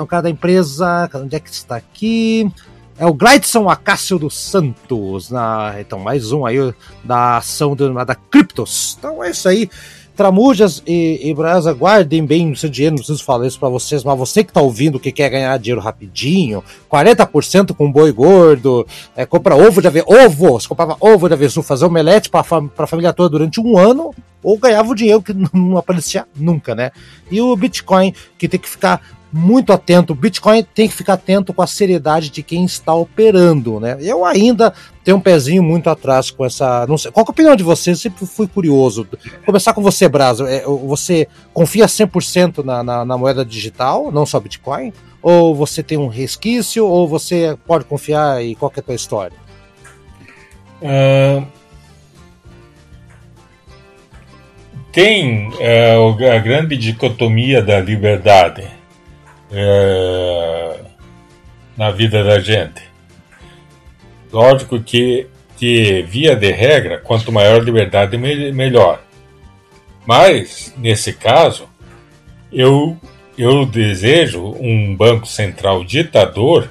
o 0.00 0.06
cara 0.06 0.22
da 0.22 0.30
empresa. 0.30 1.10
Onde 1.14 1.34
é 1.34 1.40
que 1.40 1.50
está 1.50 1.76
aqui? 1.76 2.50
É 2.96 3.04
o 3.04 3.12
Glidson 3.12 3.68
Acácio 3.68 4.20
dos 4.20 4.38
Santos. 4.38 5.30
Na, 5.30 5.74
então, 5.80 5.98
mais 5.98 6.30
um 6.30 6.46
aí 6.46 6.72
da 7.02 7.38
ação 7.38 7.74
do, 7.74 7.92
da 8.04 8.14
Cryptos. 8.14 8.96
Então 8.98 9.22
é 9.24 9.30
isso 9.30 9.48
aí. 9.48 9.68
Tramujas 10.16 10.82
e, 10.86 11.20
e 11.28 11.34
Brasa, 11.34 11.72
guardem 11.72 12.24
bem 12.24 12.52
o 12.52 12.56
seu 12.56 12.68
dinheiro, 12.68 12.94
não 12.94 12.98
preciso 12.98 13.24
falar 13.24 13.46
isso 13.46 13.58
para 13.58 13.68
vocês, 13.68 14.04
mas 14.04 14.16
você 14.16 14.44
que 14.44 14.52
tá 14.52 14.60
ouvindo 14.60 15.00
que 15.00 15.10
quer 15.10 15.28
ganhar 15.28 15.58
dinheiro 15.58 15.80
rapidinho, 15.80 16.62
40% 16.90 17.74
com 17.74 17.90
boi 17.90 18.12
gordo, 18.12 18.86
é, 19.16 19.26
compra 19.26 19.56
ovo 19.56 19.80
de 19.80 19.88
avesso, 19.88 20.06
ovo, 20.08 20.52
você 20.52 20.68
comprava 20.68 20.96
ovo 21.00 21.26
de 21.26 21.34
avesso, 21.34 21.62
fazer 21.62 21.84
omelete 21.84 22.30
para 22.30 22.40
a 22.42 22.86
família 22.86 23.12
toda 23.12 23.30
durante 23.30 23.60
um 23.60 23.76
ano, 23.76 24.14
ou 24.42 24.56
ganhava 24.58 24.90
o 24.90 24.94
dinheiro 24.94 25.22
que 25.22 25.34
não 25.52 25.76
aparecia 25.76 26.26
nunca, 26.36 26.74
né? 26.74 26.92
E 27.30 27.40
o 27.40 27.56
Bitcoin, 27.56 28.14
que 28.38 28.48
tem 28.48 28.60
que 28.60 28.68
ficar 28.68 29.00
muito 29.36 29.72
atento. 29.72 30.14
Bitcoin 30.14 30.62
tem 30.62 30.86
que 30.86 30.94
ficar 30.94 31.14
atento 31.14 31.52
com 31.52 31.60
a 31.60 31.66
seriedade 31.66 32.30
de 32.30 32.40
quem 32.40 32.64
está 32.64 32.94
operando, 32.94 33.80
né? 33.80 33.96
Eu 34.00 34.24
ainda 34.24 34.72
tenho 35.02 35.16
um 35.16 35.20
pezinho 35.20 35.60
muito 35.60 35.90
atrás 35.90 36.30
com 36.30 36.44
essa. 36.44 36.86
Não 36.86 36.96
sei, 36.96 37.10
qual 37.10 37.24
é 37.24 37.28
a 37.28 37.32
opinião 37.32 37.56
de 37.56 37.64
vocês? 37.64 38.00
Sempre 38.00 38.24
fui 38.26 38.46
curioso. 38.46 39.04
Começar 39.44 39.74
com 39.74 39.82
você, 39.82 40.08
Brasa. 40.08 40.48
É, 40.48 40.62
você 40.64 41.26
confia 41.52 41.86
100% 41.86 42.64
na, 42.64 42.84
na, 42.84 43.04
na 43.04 43.18
moeda 43.18 43.44
digital, 43.44 44.12
não 44.12 44.24
só 44.24 44.38
Bitcoin? 44.38 44.92
Ou 45.20 45.52
você 45.52 45.82
tem 45.82 45.98
um 45.98 46.06
resquício? 46.06 46.86
Ou 46.86 47.08
você 47.08 47.58
pode 47.66 47.86
confiar 47.86 48.40
e 48.44 48.54
qual 48.54 48.72
é 48.76 48.78
a 48.78 48.82
tua 48.84 48.94
história? 48.94 49.36
Uh, 50.80 51.44
tem 54.92 55.48
uh, 55.48 56.32
a 56.32 56.38
grande 56.38 56.76
dicotomia 56.76 57.60
da 57.60 57.80
liberdade 57.80 58.83
é, 59.54 60.80
na 61.76 61.90
vida 61.90 62.24
da 62.24 62.40
gente. 62.40 62.82
Lógico 64.32 64.80
que, 64.80 65.28
que, 65.56 66.02
via 66.02 66.34
de 66.34 66.50
regra, 66.50 66.98
quanto 66.98 67.30
maior 67.30 67.60
a 67.60 67.64
liberdade, 67.64 68.16
melhor. 68.16 69.00
Mas, 70.04 70.74
nesse 70.76 71.12
caso, 71.12 71.68
eu, 72.52 72.96
eu 73.38 73.64
desejo 73.64 74.54
um 74.60 74.94
Banco 74.94 75.26
Central 75.26 75.84
ditador 75.84 76.68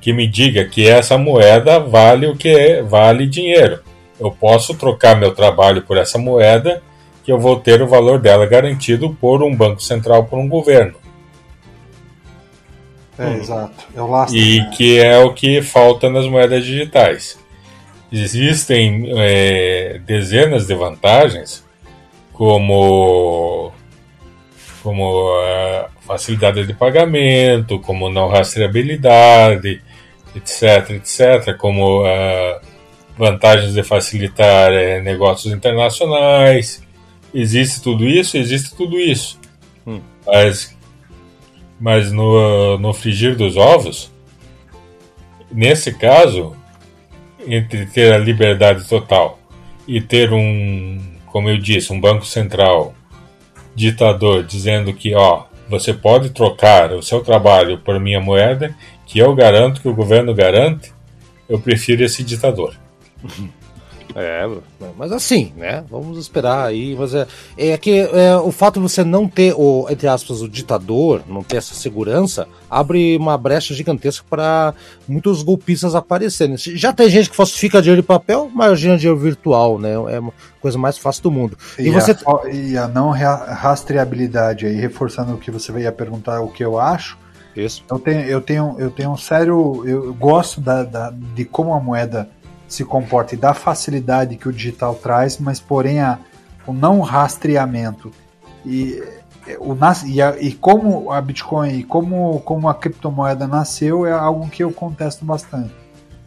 que 0.00 0.12
me 0.12 0.28
diga 0.28 0.64
que 0.64 0.86
essa 0.86 1.18
moeda 1.18 1.80
vale 1.80 2.26
o 2.26 2.36
que 2.36 2.48
é, 2.48 2.82
vale 2.82 3.26
dinheiro. 3.26 3.80
Eu 4.20 4.30
posso 4.30 4.74
trocar 4.74 5.16
meu 5.16 5.34
trabalho 5.34 5.82
por 5.82 5.96
essa 5.96 6.16
moeda, 6.16 6.82
que 7.24 7.32
eu 7.32 7.38
vou 7.38 7.58
ter 7.58 7.82
o 7.82 7.88
valor 7.88 8.20
dela 8.20 8.46
garantido 8.46 9.16
por 9.20 9.42
um 9.42 9.54
banco 9.54 9.82
central, 9.82 10.24
por 10.24 10.38
um 10.38 10.48
governo. 10.48 11.05
É, 13.18 13.26
hum. 13.26 13.36
exato. 13.36 13.86
É 13.94 14.00
o 14.00 14.06
lastro, 14.06 14.38
e 14.38 14.60
né? 14.60 14.70
que 14.76 14.98
é 14.98 15.18
o 15.18 15.32
que 15.32 15.62
falta 15.62 16.10
nas 16.10 16.26
moedas 16.26 16.64
digitais. 16.64 17.38
Existem 18.12 19.10
é, 19.16 20.00
dezenas 20.06 20.66
de 20.66 20.74
vantagens, 20.74 21.64
como, 22.32 23.72
como 24.82 25.32
a 25.40 25.88
facilidade 26.06 26.66
de 26.66 26.74
pagamento, 26.74 27.80
como 27.80 28.08
não 28.10 28.28
rastreabilidade, 28.28 29.82
etc, 30.34 30.90
etc, 30.90 31.56
como 31.56 32.02
uh, 32.02 32.60
vantagens 33.16 33.72
de 33.72 33.82
facilitar 33.82 34.72
é, 34.72 35.00
negócios 35.00 35.52
internacionais. 35.52 36.82
Existe 37.34 37.82
tudo 37.82 38.06
isso, 38.06 38.36
existe 38.36 38.74
tudo 38.76 38.98
isso. 38.98 39.40
Hum. 39.86 40.00
Mas 40.26 40.75
mas 41.80 42.12
no, 42.12 42.78
no 42.78 42.92
frigir 42.92 43.36
dos 43.36 43.56
ovos, 43.56 44.10
nesse 45.50 45.92
caso, 45.92 46.56
entre 47.46 47.86
ter 47.86 48.12
a 48.12 48.18
liberdade 48.18 48.88
total 48.88 49.38
e 49.86 50.00
ter 50.00 50.32
um, 50.32 51.00
como 51.26 51.48
eu 51.48 51.58
disse, 51.58 51.92
um 51.92 52.00
banco 52.00 52.24
central 52.24 52.94
ditador 53.74 54.42
dizendo 54.42 54.92
que, 54.94 55.14
ó, 55.14 55.44
você 55.68 55.92
pode 55.92 56.30
trocar 56.30 56.92
o 56.92 57.02
seu 57.02 57.20
trabalho 57.22 57.78
por 57.78 58.00
minha 58.00 58.20
moeda, 58.20 58.74
que 59.04 59.18
eu 59.18 59.34
garanto 59.34 59.80
que 59.80 59.88
o 59.88 59.94
governo 59.94 60.34
garante, 60.34 60.92
eu 61.48 61.60
prefiro 61.60 62.02
esse 62.02 62.24
ditador. 62.24 62.74
É, 64.18 64.48
mas 64.96 65.12
assim, 65.12 65.52
né? 65.58 65.84
Vamos 65.90 66.16
esperar 66.16 66.64
aí. 66.64 66.96
Mas 66.98 67.12
é, 67.12 67.26
é 67.58 67.76
que 67.76 68.00
é, 68.00 68.34
o 68.36 68.50
fato 68.50 68.80
de 68.80 68.80
você 68.80 69.04
não 69.04 69.28
ter 69.28 69.52
o, 69.54 69.86
entre 69.90 70.08
aspas, 70.08 70.40
o 70.40 70.48
ditador, 70.48 71.22
não 71.28 71.42
ter 71.42 71.58
essa 71.58 71.74
segurança, 71.74 72.48
abre 72.70 73.14
uma 73.18 73.36
brecha 73.36 73.74
gigantesca 73.74 74.24
para 74.28 74.72
muitos 75.06 75.42
golpistas 75.42 75.94
aparecerem. 75.94 76.56
Já 76.56 76.94
tem 76.94 77.10
gente 77.10 77.28
que 77.28 77.36
falsifica 77.36 77.82
dinheiro 77.82 78.00
de 78.00 78.08
papel, 78.08 78.50
imagina 78.50 78.96
dinheiro 78.96 79.20
virtual, 79.20 79.78
né? 79.78 79.92
É 79.92 80.18
uma 80.18 80.32
coisa 80.62 80.78
mais 80.78 80.96
fácil 80.96 81.24
do 81.24 81.30
mundo. 81.30 81.58
E, 81.78 81.88
e 81.88 81.90
você... 81.90 82.12
a, 82.12 82.48
e 82.48 82.78
a 82.78 82.88
não 82.88 83.10
rastreabilidade 83.10 84.64
aí, 84.64 84.76
reforçando 84.76 85.34
o 85.34 85.38
que 85.38 85.50
você 85.50 85.70
ia 85.72 85.92
perguntar, 85.92 86.40
o 86.40 86.48
que 86.48 86.64
eu 86.64 86.78
acho. 86.78 87.18
Isso. 87.54 87.82
Eu 87.90 87.98
tenho, 87.98 88.20
eu 88.20 88.40
tenho, 88.40 88.76
eu 88.78 88.90
tenho 88.90 89.10
um 89.10 89.16
sério. 89.16 89.82
Eu 89.86 90.12
gosto 90.12 90.60
da, 90.60 90.82
da, 90.84 91.10
de 91.10 91.44
como 91.44 91.72
a 91.72 91.80
moeda 91.80 92.28
se 92.68 92.84
comporta 92.84 93.34
e 93.34 93.38
da 93.38 93.54
facilidade 93.54 94.36
que 94.36 94.48
o 94.48 94.52
digital 94.52 94.94
traz, 94.94 95.38
mas 95.38 95.60
porém 95.60 96.00
a, 96.00 96.18
o 96.66 96.72
não 96.72 97.00
rastreamento 97.00 98.10
e, 98.64 99.02
o, 99.58 99.76
e, 100.06 100.20
a, 100.20 100.36
e 100.40 100.52
como 100.52 101.12
a 101.12 101.20
Bitcoin 101.20 101.78
e 101.78 101.84
como, 101.84 102.40
como 102.40 102.68
a 102.68 102.74
criptomoeda 102.74 103.46
nasceu 103.46 104.04
é 104.04 104.12
algo 104.12 104.48
que 104.48 104.64
eu 104.64 104.72
contesto 104.72 105.24
bastante. 105.24 105.72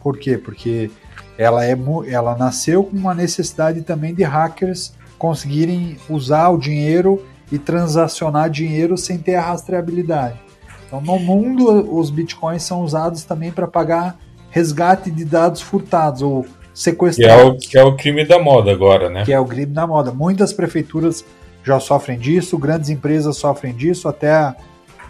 Por 0.02 0.18
quê? 0.18 0.38
Porque 0.38 0.90
ela, 1.36 1.64
é, 1.64 1.76
ela 2.08 2.36
nasceu 2.36 2.84
com 2.84 2.96
uma 2.96 3.14
necessidade 3.14 3.82
também 3.82 4.14
de 4.14 4.22
hackers 4.22 4.92
conseguirem 5.18 5.98
usar 6.08 6.48
o 6.48 6.58
dinheiro 6.58 7.22
e 7.52 7.58
transacionar 7.58 8.48
dinheiro 8.48 8.96
sem 8.96 9.18
ter 9.18 9.34
a 9.34 9.42
rastreabilidade. 9.42 10.40
Então, 10.86 11.00
no 11.00 11.18
mundo, 11.18 11.94
os 11.94 12.10
bitcoins 12.10 12.62
são 12.62 12.80
usados 12.80 13.24
também 13.24 13.52
para 13.52 13.66
pagar 13.66 14.18
resgate 14.50 15.10
de 15.10 15.24
dados 15.24 15.60
furtados 15.60 16.22
ou 16.22 16.46
sequestrados. 16.74 17.66
Que 17.66 17.76
é, 17.76 17.82
o, 17.82 17.90
que 17.90 17.90
é 17.90 17.94
o 17.94 17.96
crime 17.96 18.24
da 18.24 18.38
moda 18.38 18.70
agora, 18.70 19.08
né? 19.08 19.24
Que 19.24 19.32
é 19.32 19.40
o 19.40 19.44
crime 19.44 19.72
da 19.72 19.86
moda. 19.86 20.12
Muitas 20.12 20.52
prefeituras 20.52 21.24
já 21.64 21.78
sofrem 21.78 22.18
disso, 22.18 22.58
grandes 22.58 22.88
empresas 22.88 23.36
sofrem 23.36 23.74
disso, 23.74 24.08
até 24.08 24.54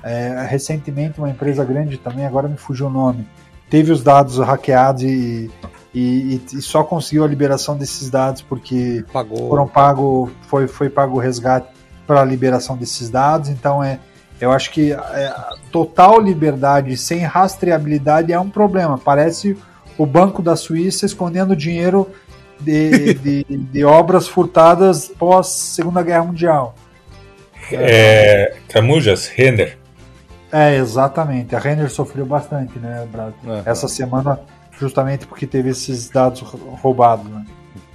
é, 0.02 0.46
recentemente 0.48 1.18
uma 1.18 1.30
empresa 1.30 1.64
grande 1.64 1.96
também, 1.96 2.26
agora 2.26 2.48
me 2.48 2.56
fugiu 2.56 2.86
o 2.86 2.90
nome, 2.90 3.26
teve 3.68 3.92
os 3.92 4.02
dados 4.02 4.38
hackeados 4.38 5.02
e, 5.02 5.50
e, 5.94 6.40
e 6.52 6.62
só 6.62 6.82
conseguiu 6.82 7.24
a 7.24 7.28
liberação 7.28 7.76
desses 7.76 8.10
dados 8.10 8.42
porque 8.42 9.04
Pagou. 9.12 9.48
foram 9.48 9.68
pago, 9.68 10.30
foi, 10.42 10.66
foi 10.66 10.88
pago 10.90 11.16
o 11.16 11.20
resgate 11.20 11.68
para 12.06 12.22
a 12.22 12.24
liberação 12.24 12.76
desses 12.76 13.08
dados, 13.08 13.48
então 13.48 13.82
é 13.82 14.00
eu 14.40 14.50
acho 14.50 14.70
que 14.70 14.92
é, 14.92 15.34
total 15.70 16.20
liberdade 16.20 16.96
sem 16.96 17.20
rastreabilidade 17.20 18.32
é 18.32 18.40
um 18.40 18.48
problema. 18.48 18.96
Parece 18.98 19.56
o 19.98 20.06
Banco 20.06 20.40
da 20.42 20.56
Suíça 20.56 21.04
escondendo 21.04 21.54
dinheiro 21.54 22.10
de, 22.58 23.14
de, 23.20 23.44
de 23.44 23.84
obras 23.84 24.26
furtadas 24.26 25.08
pós 25.08 25.48
Segunda 25.48 26.02
Guerra 26.02 26.24
Mundial. 26.24 26.74
É, 27.70 28.56
Camujas, 28.68 29.28
Renner. 29.28 29.78
É, 30.50 30.76
exatamente. 30.76 31.54
A 31.54 31.58
Renner 31.58 31.90
sofreu 31.90 32.26
bastante, 32.26 32.78
né, 32.78 33.06
Brad? 33.10 33.32
Uhum. 33.44 33.62
Essa 33.64 33.86
semana, 33.86 34.40
justamente 34.78 35.26
porque 35.26 35.46
teve 35.46 35.70
esses 35.70 36.08
dados 36.08 36.40
roubados, 36.40 37.26
né? 37.30 37.44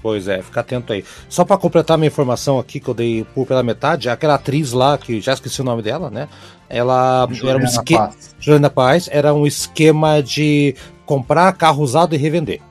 Pois 0.05 0.27
é, 0.27 0.39
fica 0.39 0.59
atento 0.59 0.93
aí. 0.93 1.03
Só 1.27 1.43
para 1.43 1.57
completar 1.57 1.97
minha 1.97 2.09
informação 2.09 2.59
aqui 2.59 2.79
que 2.79 2.87
eu 2.87 2.93
dei 2.93 3.25
por 3.33 3.47
pela 3.47 3.63
metade, 3.63 4.07
aquela 4.07 4.35
atriz 4.35 4.71
lá, 4.71 4.99
que 4.99 5.19
já 5.19 5.33
esqueci 5.33 5.61
o 5.61 5.63
nome 5.63 5.81
dela, 5.81 6.11
né? 6.11 6.29
Ela 6.69 7.27
Juliana 7.31 7.57
era 7.57 7.63
um 7.63 7.67
esquema. 7.67 8.11
Juliana 8.39 8.69
Paz 8.69 9.09
era 9.11 9.33
um 9.33 9.47
esquema 9.47 10.21
de 10.21 10.75
comprar 11.07 11.51
carro 11.53 11.81
usado 11.81 12.13
e 12.13 12.19
revender. 12.19 12.61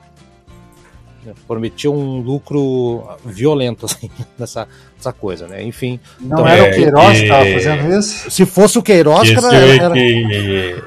Prometia 1.45 1.91
um 1.91 2.21
lucro 2.21 3.05
violento, 3.25 3.83
assim, 3.85 4.09
nessa, 4.39 4.65
nessa 4.95 5.11
coisa, 5.11 5.45
né? 5.45 5.61
Enfim. 5.61 5.99
Não 6.21 6.37
então, 6.37 6.47
era 6.47 6.67
é, 6.67 6.71
o 6.71 6.73
Queiroz 6.73 7.17
que 7.17 7.23
estava 7.23 7.45
fazendo 7.45 7.99
isso? 7.99 8.31
Se 8.31 8.45
fosse 8.45 8.79
o 8.79 8.81
Queiroz, 8.81 9.29
que 9.29 9.35
era, 9.35 9.57
era... 9.57 9.93
Que, 9.93 10.83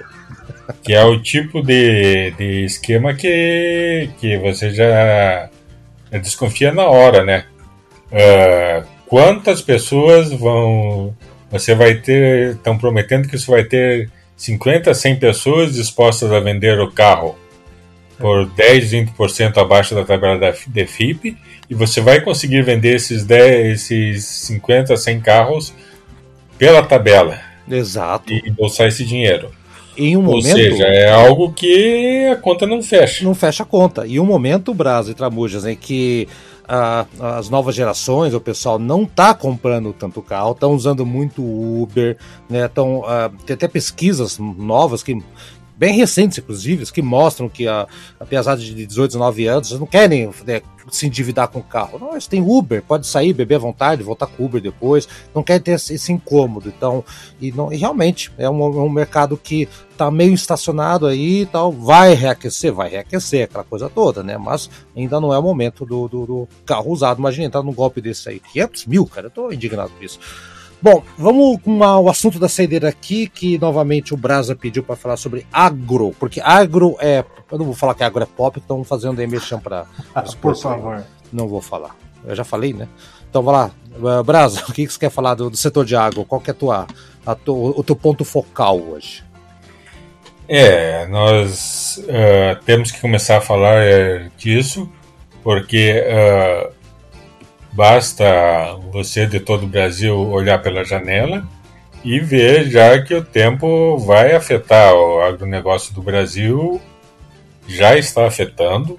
que 0.83 0.95
é 0.95 1.05
o 1.05 1.21
tipo 1.21 1.61
de, 1.61 2.31
de 2.31 2.65
esquema 2.65 3.13
que, 3.13 4.09
que 4.19 4.39
você 4.39 4.71
já 4.71 5.51
desconfia 6.13 6.73
na 6.73 6.87
hora, 6.87 7.25
né? 7.25 7.45
Uh, 8.11 8.87
quantas 9.07 9.61
pessoas 9.61 10.33
vão. 10.33 11.15
Você 11.51 11.75
vai 11.75 11.95
ter. 11.95 12.55
Estão 12.55 12.79
prometendo 12.79 13.29
que 13.29 13.39
você 13.39 13.51
vai 13.51 13.65
ter 13.65 14.11
50, 14.37 14.95
100 14.95 15.17
pessoas 15.17 15.75
dispostas 15.75 16.31
a 16.33 16.41
vender 16.41 16.79
o 16.79 16.91
carro 16.91 17.37
por 18.19 18.47
10, 18.47 18.93
20% 18.93 19.59
abaixo 19.59 19.95
da 19.95 20.05
tabela 20.05 20.39
da 20.39 20.51
DFIP 20.51 21.37
e 21.71 21.75
você 21.75 22.01
vai 22.01 22.21
conseguir 22.21 22.63
vender 22.63 22.97
esses, 22.97 23.25
10, 23.25 23.75
esses 23.75 24.25
50, 24.25 24.97
100 24.97 25.21
carros 25.21 25.75
pela 26.57 26.83
tabela. 26.83 27.41
Exato. 27.71 28.33
E 28.33 28.49
embolsar 28.49 28.89
esse 28.89 29.05
dinheiro. 29.05 29.51
Em 29.99 30.17
um 30.17 30.21
Ou 30.21 30.37
momento, 30.37 30.57
seja, 30.57 30.85
é 30.85 31.11
algo 31.11 31.53
que 31.53 32.29
a 32.31 32.37
conta 32.37 32.67
não 32.67 32.81
fecha. 32.81 33.25
Não 33.25 33.35
fecha 33.35 33.65
a 33.65 33.67
conta. 33.67 34.07
E 34.07 34.21
um 34.21 34.25
momento, 34.25 34.73
Brás 34.73 35.09
e 35.09 35.15
Tramujas, 35.15 35.67
em 35.67 35.75
que 35.75 36.29
as 37.19 37.49
novas 37.49 37.75
gerações, 37.75 38.35
o 38.35 38.41
pessoal 38.41 38.79
não 38.79 39.05
está 39.05 39.33
comprando 39.33 39.93
tanto 39.93 40.21
carro, 40.21 40.53
estão 40.53 40.75
usando 40.75 41.07
muito 41.07 41.43
Uber, 41.43 42.19
né? 42.49 42.69
Tão, 42.69 43.05
ah, 43.07 43.31
tem 43.47 43.55
até 43.55 43.67
pesquisas 43.67 44.39
novas 44.39 45.03
que 45.03 45.19
bem 45.79 45.95
recentes, 45.95 46.39
inclusive, 46.39 46.91
que 46.93 47.01
mostram 47.01 47.49
que, 47.49 47.69
a, 47.69 47.87
apesar 48.19 48.57
de 48.57 48.75
18, 48.85 49.13
19 49.13 49.47
anos, 49.47 49.71
não 49.79 49.87
querem 49.87 50.29
né, 50.45 50.61
se 50.91 51.07
endividar 51.07 51.47
com 51.49 51.61
o 51.61 51.63
carro. 51.63 52.01
Não, 52.01 52.13
eles 52.13 52.27
têm 52.27 52.43
Uber, 52.43 52.83
pode 52.83 53.07
sair, 53.07 53.33
beber 53.33 53.55
à 53.55 53.59
vontade, 53.59 54.03
voltar 54.03 54.27
com 54.27 54.45
Uber 54.45 54.61
depois, 54.61 55.09
não 55.33 55.43
querem 55.43 55.63
ter 55.63 55.73
esse, 55.73 55.95
esse 55.95 56.13
incômodo. 56.13 56.69
Então, 56.69 57.05
e, 57.41 57.53
não, 57.53 57.73
e 57.73 57.77
realmente, 57.77 58.33
é 58.37 58.51
um, 58.51 58.61
é 58.61 58.83
um 58.83 58.89
mercado 58.89 59.37
que 59.37 59.69
está 59.93 60.11
meio 60.11 60.35
estacionado 60.35 61.07
aí 61.07 61.43
e 61.43 61.47
tal, 61.47 61.71
vai 61.71 62.13
reaquecer, 62.15 62.73
vai 62.73 62.89
reaquecer, 62.89 63.45
aquela 63.45 63.65
coisa 63.65 63.89
toda, 63.89 64.23
né? 64.25 64.37
Mas 64.37 64.69
ainda 64.97 65.21
não 65.21 65.33
é 65.33 65.39
o 65.39 65.43
momento 65.43 65.87
do, 65.87 66.09
do, 66.09 66.27
do 66.27 66.49
carro 66.67 66.91
usado. 66.91 67.19
Imagina 67.19 67.47
entrar 67.47 67.63
num 67.63 67.73
golpe 67.73 68.01
desse 68.01 68.29
aí. 68.29 68.41
500 68.41 68.87
mil, 68.87 69.07
cara, 69.07 69.27
eu 69.27 69.31
tô 69.31 69.53
indignado 69.53 69.91
com 69.91 70.05
isso. 70.05 70.19
Bom, 70.81 71.03
vamos 71.17 71.61
com 71.63 71.79
o 71.79 72.09
assunto 72.09 72.39
da 72.39 72.49
saideira 72.49 72.89
aqui, 72.89 73.29
que 73.29 73.59
novamente 73.59 74.15
o 74.15 74.17
Brasa 74.17 74.55
pediu 74.55 74.83
para 74.85 74.95
falar 74.95 75.17
sobre 75.17 75.45
agro, 75.53 76.15
porque 76.21 76.41
agro 76.41 76.97
é. 77.01 77.25
Eu 77.51 77.59
não 77.59 77.65
vou 77.65 77.75
falar 77.75 77.95
que 77.95 78.05
agro 78.05 78.23
é 78.23 78.27
pop, 78.27 78.59
estão 78.59 78.85
fazendo 78.85 79.21
emerchan 79.21 79.59
para. 79.59 79.87
Ah, 80.15 80.23
por 80.41 80.57
favor. 80.57 81.03
Não 81.33 81.49
vou 81.49 81.61
falar. 81.61 81.97
Eu 82.25 82.35
já 82.37 82.45
falei, 82.45 82.73
né? 82.73 82.87
Então 83.29 83.43
vai 83.43 83.55
lá. 83.55 83.71
Uh, 83.97 84.23
Brasa, 84.23 84.63
o 84.69 84.73
que, 84.73 84.87
que 84.87 84.93
você 84.93 84.99
quer 84.99 85.11
falar 85.11 85.35
do, 85.35 85.51
do, 85.51 85.57
setor 85.57 85.85
de 85.85 85.97
agro? 85.97 86.25
Qual 86.25 86.41
que 86.41 86.51
é 86.51 86.53
a 86.53 86.57
tua, 86.57 86.87
a 87.27 87.35
tu, 87.35 87.75
o 87.77 87.83
teu 87.83 87.97
ponto 87.97 88.25
focal 88.25 88.79
hoje? 88.79 89.25
É, 90.49 91.07
nós 91.09 92.01
uh, 92.05 92.65
temos 92.65 92.91
que 92.91 93.01
começar 93.01 93.39
a 93.39 93.41
falar 93.41 93.83
uh, 93.83 94.31
disso, 94.39 94.91
porque 95.43 96.03
uh, 96.07 96.73
Basta 97.73 98.75
você 98.93 99.27
de 99.27 99.41
todo 99.41 99.65
o 99.65 99.69
Brasil 99.69 100.17
olhar 100.17 100.61
pela 100.63 100.85
janela 100.85 101.47
e 102.05 102.21
ver 102.21 102.71
já 102.71 103.01
que 103.03 103.15
o 103.15 103.25
tempo 103.25 103.99
vai 103.99 104.35
afetar 104.35 104.95
o 104.95 105.21
agronegócio 105.21 105.95
do 105.95 106.03
Brasil, 106.03 106.81
já 107.67 107.97
está 107.97 108.27
afetando. 108.27 108.99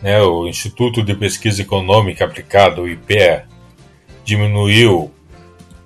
Né? 0.00 0.20
O 0.22 0.46
Instituto 0.46 1.02
de 1.02 1.14
Pesquisa 1.14 1.62
Econômica 1.62 2.24
Aplicada, 2.24 2.80
o 2.80 2.88
IPEA, 2.88 3.46
diminuiu 4.24 5.12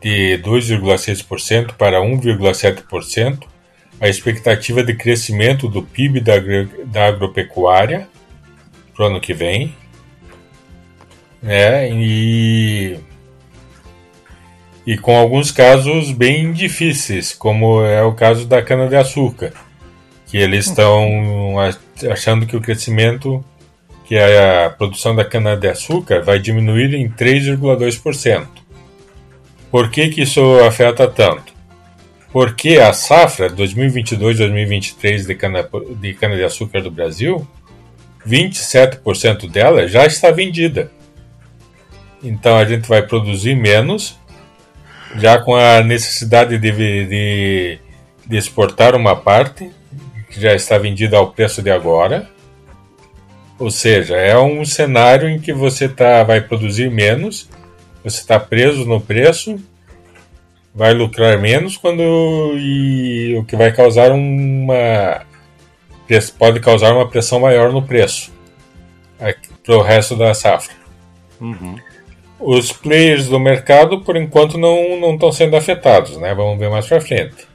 de 0.01 0.39
2,6% 0.39 1.73
para 1.73 2.01
1,7% 2.01 3.45
a 4.01 4.09
expectativa 4.09 4.83
de 4.83 4.95
crescimento 4.95 5.69
do 5.69 5.83
PIB 5.83 6.21
da, 6.21 6.35
da 6.87 7.07
agropecuária 7.07 8.09
para 8.95 9.05
o 9.05 9.09
ano 9.09 9.21
que 9.21 9.35
vem 9.35 9.75
né? 11.43 11.91
E 11.91 12.99
e 14.89 14.97
com 14.97 15.15
alguns 15.15 15.53
casos 15.53 16.11
bem 16.13 16.51
difíceis, 16.51 17.35
como 17.35 17.85
é 17.85 18.03
o 18.03 18.15
caso 18.15 18.47
da 18.47 18.63
cana-de-açúcar, 18.63 19.53
que 20.27 20.39
eles 20.39 20.65
estão 20.67 21.57
achando 22.11 22.47
que 22.47 22.57
o 22.57 22.61
crescimento, 22.63 23.45
que 24.07 24.19
a 24.19 24.71
produção 24.71 25.15
da 25.15 25.27
cana-de-açúcar 25.27 26.23
vai 26.23 26.39
diminuir 26.39 26.95
em 26.95 27.07
3,2%. 27.07 28.47
Por 29.71 29.91
que, 29.91 30.09
que 30.09 30.23
isso 30.23 30.41
afeta 30.61 31.07
tanto? 31.07 31.53
Porque 32.33 32.79
a 32.79 32.95
safra 32.95 33.51
2022-2023 33.51 35.27
de 36.01 36.15
cana-de-açúcar 36.15 36.79
cana 36.79 36.85
do 36.85 36.91
Brasil, 36.91 37.47
27% 38.27 39.51
dela 39.51 39.87
já 39.87 40.07
está 40.07 40.31
vendida. 40.31 40.91
Então 42.23 42.57
a 42.57 42.65
gente 42.65 42.89
vai 42.89 43.03
produzir 43.03 43.55
menos, 43.55 44.19
já 45.17 45.39
com 45.39 45.55
a 45.55 45.83
necessidade 45.83 46.59
de, 46.59 46.73
de, 46.73 47.79
de 48.27 48.37
exportar 48.37 48.95
uma 48.97 49.15
parte 49.15 49.71
que 50.31 50.41
já 50.41 50.55
está 50.55 50.77
vendida 50.79 51.17
ao 51.17 51.31
preço 51.31 51.63
de 51.63 51.71
agora. 51.71 52.29
Ou 53.59 53.71
seja, 53.71 54.17
é 54.17 54.39
um 54.39 54.65
cenário 54.65 55.29
em 55.29 55.39
que 55.39 55.53
você 55.53 55.89
tá, 55.89 56.23
vai 56.23 56.41
produzir 56.41 56.91
menos, 56.91 57.49
você 58.05 58.21
está 58.21 58.39
preso 58.39 58.85
no 58.85 59.01
preço, 59.01 59.57
vai 60.75 60.95
lucrar 60.95 61.41
menos 61.41 61.77
quando 61.77 62.03
e 62.57 63.37
o 63.37 63.45
que 63.45 63.57
vai 63.57 63.73
causar 63.73 64.13
uma 64.13 65.27
pode 66.39 66.59
causar 66.61 66.95
uma 66.95 67.07
pressão 67.07 67.41
maior 67.41 67.71
no 67.71 67.83
preço 67.83 68.33
para 69.63 69.77
o 69.77 69.83
resto 69.83 70.17
da 70.17 70.33
safra. 70.33 70.73
Uhum 71.41 71.77
os 72.41 72.73
players 72.73 73.27
do 73.27 73.39
mercado, 73.39 74.01
por 74.01 74.17
enquanto, 74.17 74.57
não 74.57 75.13
estão 75.13 75.33
sendo 75.33 75.57
afetados, 75.57 76.17
né? 76.19 76.35
Vamos 76.35 76.59
ver 76.59 76.71
mais 76.71 76.87
para 76.87 77.01
frente. 77.01 77.49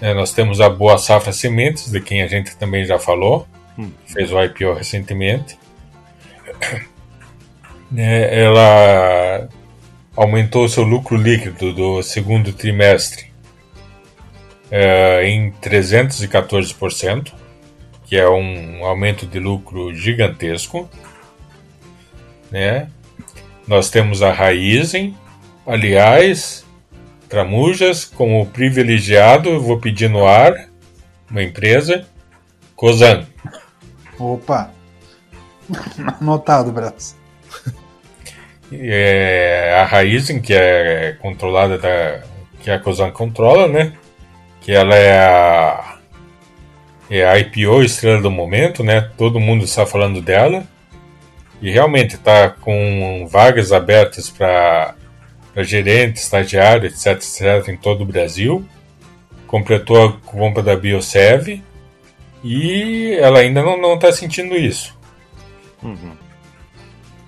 É, 0.00 0.14
nós 0.14 0.32
temos 0.32 0.60
a 0.60 0.68
Boa 0.68 0.98
Safra 0.98 1.32
Sementes, 1.32 1.90
de 1.90 2.00
quem 2.00 2.22
a 2.22 2.26
gente 2.26 2.56
também 2.56 2.84
já 2.84 2.98
falou, 2.98 3.46
hum. 3.78 3.90
fez 4.06 4.32
o 4.32 4.42
IPO 4.42 4.74
recentemente. 4.74 5.58
É, 7.96 8.44
ela 8.44 9.48
aumentou 10.14 10.68
seu 10.68 10.84
lucro 10.84 11.16
líquido 11.16 11.72
do 11.72 12.04
segundo 12.04 12.52
trimestre 12.52 13.32
é, 14.70 15.26
em 15.28 15.50
314%, 15.60 17.32
que 18.04 18.16
é 18.16 18.28
um 18.30 18.84
aumento 18.84 19.26
de 19.26 19.40
lucro 19.40 19.92
gigantesco. 19.92 20.88
Né? 22.48 22.88
Nós 23.66 23.90
temos 23.90 24.22
a 24.22 24.32
Raizen, 24.32 25.16
aliás, 25.66 26.64
Tramujas 27.30 28.04
como 28.04 28.44
privilegiado, 28.46 29.60
vou 29.60 29.78
pedir 29.78 30.10
no 30.10 30.26
ar, 30.26 30.52
uma 31.30 31.40
empresa, 31.40 32.04
Cosan. 32.74 33.24
Opa! 34.18 34.72
Anotado, 36.20 36.72
braço. 36.72 37.16
É, 38.72 39.76
a 39.80 39.84
Raizen, 39.84 40.40
que 40.40 40.52
é 40.52 41.16
controlada 41.20 41.78
da. 41.78 42.22
que 42.60 42.68
a 42.68 42.80
Cosan 42.80 43.12
controla, 43.12 43.68
né? 43.68 43.92
Que 44.60 44.72
ela 44.72 44.96
é 44.96 45.18
a. 45.20 45.98
É 47.08 47.24
a 47.24 47.38
IPO 47.38 47.82
estrela 47.82 48.20
do 48.20 48.30
momento, 48.30 48.82
né? 48.82 49.10
Todo 49.16 49.38
mundo 49.38 49.64
está 49.64 49.86
falando 49.86 50.20
dela. 50.20 50.64
E 51.60 51.70
realmente 51.70 52.14
está 52.14 52.48
com 52.48 53.26
vagas 53.30 53.72
abertas 53.72 54.30
para 54.30 54.94
gerentes, 55.58 56.22
estagiários, 56.22 57.06
etc, 57.06 57.22
etc, 57.22 57.68
em 57.68 57.76
todo 57.76 58.02
o 58.02 58.06
Brasil. 58.06 58.66
Completou 59.46 60.08
a 60.08 60.12
compra 60.12 60.62
da 60.62 60.76
Biosev 60.76 61.62
e 62.42 63.14
ela 63.20 63.40
ainda 63.40 63.62
não 63.62 63.94
está 63.94 64.12
sentindo 64.12 64.54
isso. 64.54 64.98
Uhum. 65.82 66.12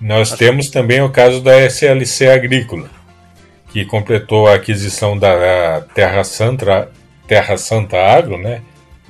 Nós 0.01 0.29
Acho 0.29 0.37
temos 0.37 0.69
também 0.69 1.01
o 1.01 1.09
caso 1.09 1.41
da 1.41 1.59
SLC 1.61 2.27
Agrícola, 2.27 2.89
que 3.69 3.85
completou 3.85 4.47
a 4.47 4.55
aquisição 4.55 5.17
da 5.17 5.81
Terra 5.93 6.23
Santa, 6.23 6.91
Terra 7.27 7.55
Santa 7.57 7.97
Agro, 7.97 8.37
né? 8.37 8.61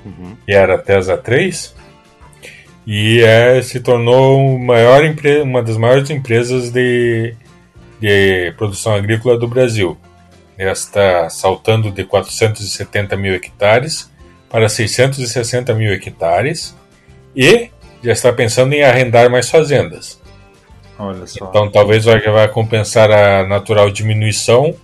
Uhum. 0.05 0.35
que 0.45 0.51
era 0.51 0.75
a 0.75 0.77
Tesa 0.77 1.15
3, 1.15 1.73
e 2.85 3.21
é, 3.21 3.61
se 3.61 3.79
tornou 3.79 4.57
maior 4.59 5.01
uma 5.43 5.63
das 5.63 5.77
maiores 5.77 6.09
empresas 6.09 6.69
de, 6.69 7.35
de 7.99 8.53
produção 8.57 8.93
agrícola 8.93 9.37
do 9.37 9.47
Brasil. 9.47 9.97
Ela 10.57 10.71
está 10.71 11.29
saltando 11.29 11.91
de 11.91 12.03
470 12.03 13.15
mil 13.15 13.33
hectares 13.33 14.11
para 14.49 14.69
660 14.69 15.73
mil 15.73 15.91
hectares 15.93 16.75
e 17.35 17.69
já 18.03 18.11
está 18.11 18.31
pensando 18.31 18.73
em 18.73 18.83
arrendar 18.83 19.29
mais 19.29 19.49
fazendas. 19.49 20.21
Olha 20.99 21.25
só. 21.25 21.47
Então 21.49 21.71
talvez 21.71 22.05
vai, 22.05 22.19
vai 22.19 22.47
compensar 22.49 23.09
a 23.09 23.47
natural 23.47 23.89
diminuição 23.89 24.75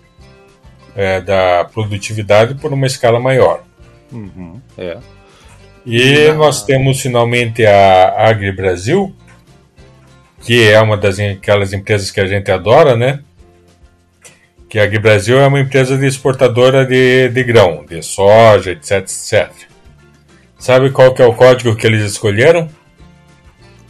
é, 0.95 1.21
da 1.21 1.65
produtividade 1.71 2.55
por 2.55 2.73
uma 2.73 2.87
escala 2.87 3.19
maior. 3.19 3.61
Uhum, 4.11 4.59
é. 4.77 4.97
E 5.85 6.31
nós 6.33 6.63
temos 6.63 7.01
finalmente 7.01 7.65
a 7.65 8.29
Agri 8.29 8.51
Brasil, 8.51 9.15
que 10.41 10.69
é 10.69 10.79
uma 10.79 10.97
das 10.97 11.19
aquelas 11.19 11.73
empresas 11.73 12.11
que 12.11 12.19
a 12.19 12.27
gente 12.27 12.51
adora, 12.51 12.95
né? 12.95 13.21
Que 14.67 14.79
a 14.79 14.83
Agri 14.83 14.99
Brasil 14.99 15.39
é 15.39 15.47
uma 15.47 15.59
empresa 15.59 15.97
de 15.97 16.05
exportadora 16.05 16.85
de, 16.85 17.29
de 17.29 17.43
grão, 17.43 17.85
de 17.85 18.01
soja, 18.03 18.71
etc, 18.71 18.99
etc. 18.99 19.51
Sabe 20.57 20.91
qual 20.91 21.13
que 21.13 21.21
é 21.21 21.25
o 21.25 21.33
código 21.33 21.75
que 21.75 21.87
eles 21.87 22.03
escolheram? 22.03 22.69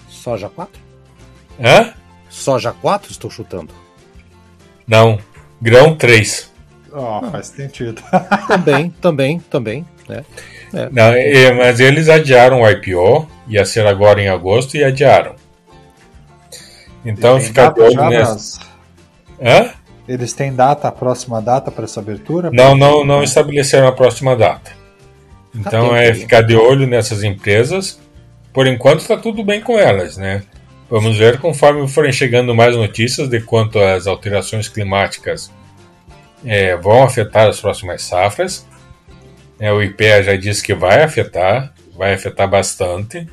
Soja 0.07 0.47
4? 0.49 0.79
Hã? 1.59 1.93
Soja 2.29 2.71
4, 2.71 3.11
estou 3.11 3.29
chutando. 3.29 3.73
Não, 4.87 5.19
grão 5.61 5.95
3. 5.95 6.51
Oh, 6.91 7.29
faz 7.31 7.47
sentido. 7.47 8.01
também, 8.47 8.89
também, 8.89 9.39
também. 9.39 9.85
É. 10.07 10.23
É. 10.73 10.89
Não, 10.91 11.13
é, 11.13 11.51
mas 11.53 11.79
eles 11.79 12.09
adiaram 12.09 12.61
o 12.61 12.69
IPO, 12.69 13.27
ia 13.47 13.65
ser 13.65 13.85
agora 13.87 14.21
em 14.21 14.27
agosto 14.27 14.75
e 14.77 14.83
adiaram. 14.83 15.35
Então 17.03 17.39
fica 17.39 17.69
de 17.69 17.81
olho 17.81 18.09
nessa. 18.09 18.59
Hã? 19.41 19.71
Eles 20.07 20.33
têm 20.33 20.53
data, 20.53 20.87
a 20.87 20.91
próxima 20.91 21.41
data 21.41 21.69
para 21.71 21.85
essa 21.85 21.99
abertura? 21.99 22.49
Não, 22.51 22.75
não, 22.75 23.05
não 23.05 23.23
estabeleceram 23.23 23.87
a 23.87 23.91
próxima 23.91 24.35
data. 24.35 24.71
Então 25.53 25.89
tá 25.89 26.01
é 26.01 26.13
ficar 26.13 26.41
de 26.41 26.55
olho 26.55 26.87
nessas 26.87 27.23
empresas. 27.23 27.99
Por 28.51 28.67
enquanto 28.67 29.01
está 29.01 29.15
tudo 29.15 29.43
bem 29.43 29.61
com 29.61 29.77
elas, 29.77 30.17
né? 30.17 30.43
Vamos 30.89 31.17
ver 31.17 31.39
conforme 31.39 31.87
forem 31.87 32.11
chegando 32.11 32.55
mais 32.55 32.75
notícias 32.75 33.29
de 33.29 33.39
quanto 33.39 33.77
as 33.77 34.07
alterações 34.07 34.67
climáticas 34.67 35.51
é, 36.43 36.75
vão 36.75 37.03
afetar 37.03 37.47
as 37.47 37.61
próximas 37.61 38.01
safras. 38.01 38.65
É, 39.59 39.71
o 39.73 39.83
IPEA 39.83 40.23
já 40.23 40.35
disse 40.35 40.63
que 40.63 40.73
vai 40.73 41.03
afetar, 41.03 41.73
vai 41.95 42.13
afetar 42.13 42.49
bastante. 42.49 43.27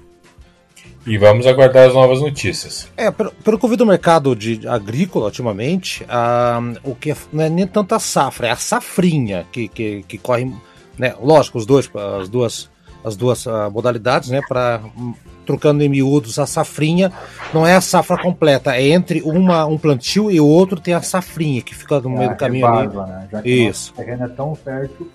E 1.06 1.16
vamos 1.16 1.46
aguardar 1.46 1.86
as 1.86 1.94
novas 1.94 2.20
notícias. 2.20 2.88
É, 2.96 3.12
pelo, 3.12 3.30
pelo 3.30 3.56
que 3.56 3.64
eu 3.64 3.70
vi 3.70 3.76
do 3.76 3.86
mercado 3.86 4.34
de 4.34 4.66
agrícola 4.66 5.26
ultimamente, 5.26 6.04
ah, 6.08 6.60
o 6.82 6.96
que 6.96 7.12
é, 7.12 7.16
não 7.32 7.44
é 7.44 7.48
nem 7.48 7.64
tanto 7.64 7.94
a 7.94 8.00
safra, 8.00 8.48
é 8.48 8.50
a 8.50 8.56
safrinha 8.56 9.46
que, 9.52 9.68
que, 9.68 10.02
que 10.02 10.18
corre. 10.18 10.52
Né, 10.98 11.14
lógico, 11.22 11.58
os 11.58 11.66
dois, 11.66 11.88
as 12.20 12.28
duas, 12.28 12.68
as 13.04 13.14
duas 13.16 13.46
uh, 13.46 13.70
modalidades, 13.70 14.30
né, 14.30 14.40
para 14.48 14.80
hum, 14.98 15.14
trocando 15.44 15.84
em 15.84 15.88
miúdos 15.88 16.40
a 16.40 16.46
safrinha, 16.46 17.12
não 17.54 17.64
é 17.64 17.76
a 17.76 17.80
safra 17.80 18.18
completa, 18.20 18.74
é 18.74 18.88
entre 18.88 19.22
uma, 19.22 19.64
um 19.64 19.78
plantio 19.78 20.28
e 20.28 20.40
o 20.40 20.46
outro 20.46 20.80
tem 20.80 20.92
a 20.92 21.02
safrinha 21.02 21.62
que 21.62 21.74
fica 21.74 22.00
no 22.00 22.14
é, 22.14 22.18
meio 22.18 22.30
do 22.30 22.36
caminho 22.36 22.66
ali. 22.66 22.96
Né? 22.96 23.28
Já 23.30 23.42
que 23.42 23.50
Isso. 23.50 23.92
o 23.92 23.96
terreno 23.96 24.24
é 24.24 24.28
tão 24.28 24.54
fértil 24.56 25.08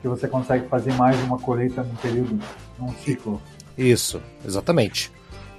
que 0.00 0.08
você 0.08 0.28
consegue 0.28 0.68
fazer 0.68 0.92
mais 0.94 1.20
uma 1.24 1.38
colheita 1.38 1.82
num 1.82 1.94
período, 1.96 2.38
num 2.78 2.92
ciclo. 3.04 3.40
Isso, 3.76 4.20
exatamente. 4.44 5.10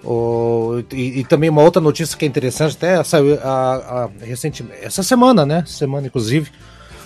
O, 0.04 0.82
e, 0.94 1.20
e, 1.20 1.24
também 1.26 1.50
uma 1.50 1.62
outra 1.62 1.82
notícia 1.82 2.18
que 2.18 2.24
é 2.24 2.28
interessante, 2.28 2.76
até 2.78 3.04
saiu 3.04 3.38
recentemente, 4.22 4.80
essa 4.82 5.04
semana, 5.04 5.46
né? 5.46 5.64
Semana, 5.68 6.08
inclusive, 6.08 6.50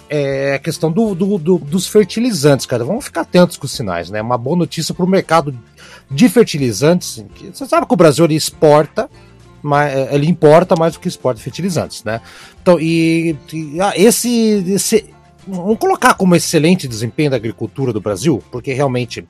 é 0.10 0.54
a 0.54 0.60
questão 0.60 0.92
do, 0.92 1.16
do, 1.16 1.38
do, 1.40 1.58
dos 1.58 1.88
fertilizantes, 1.88 2.68
cara. 2.68 2.84
Vamos 2.84 3.06
ficar 3.06 3.22
atentos 3.22 3.58
com 3.58 3.66
os 3.66 3.72
sinais, 3.72 4.12
né? 4.12 4.22
Uma 4.22 4.38
boa 4.38 4.56
notícia 4.56 4.94
para 4.94 5.06
o 5.06 5.10
mercado 5.10 5.58
de 6.10 6.30
fertilizantes. 6.30 7.24
Que, 7.34 7.48
você 7.48 7.66
sabe 7.66 7.88
que 7.88 7.94
o 7.94 7.98
Brasil 7.98 8.26
ele 8.26 8.36
exporta, 8.36 9.10
mas 9.62 10.14
ele 10.14 10.28
importa 10.28 10.76
mais 10.76 10.94
do 10.94 11.00
que 11.00 11.08
exporta 11.08 11.42
fertilizantes, 11.42 12.04
né? 12.04 12.22
Então, 12.62 12.80
e, 12.80 13.36
e 13.52 13.82
ah, 13.82 13.94
esse, 13.96 14.64
esse 14.68 15.12
vamos 15.48 15.78
colocar 15.78 16.14
como 16.16 16.36
excelente 16.36 16.88
desempenho 16.88 17.32
da 17.32 17.38
agricultura 17.38 17.92
do 17.92 18.02
Brasil, 18.02 18.44
porque 18.52 18.74
realmente 18.74 19.26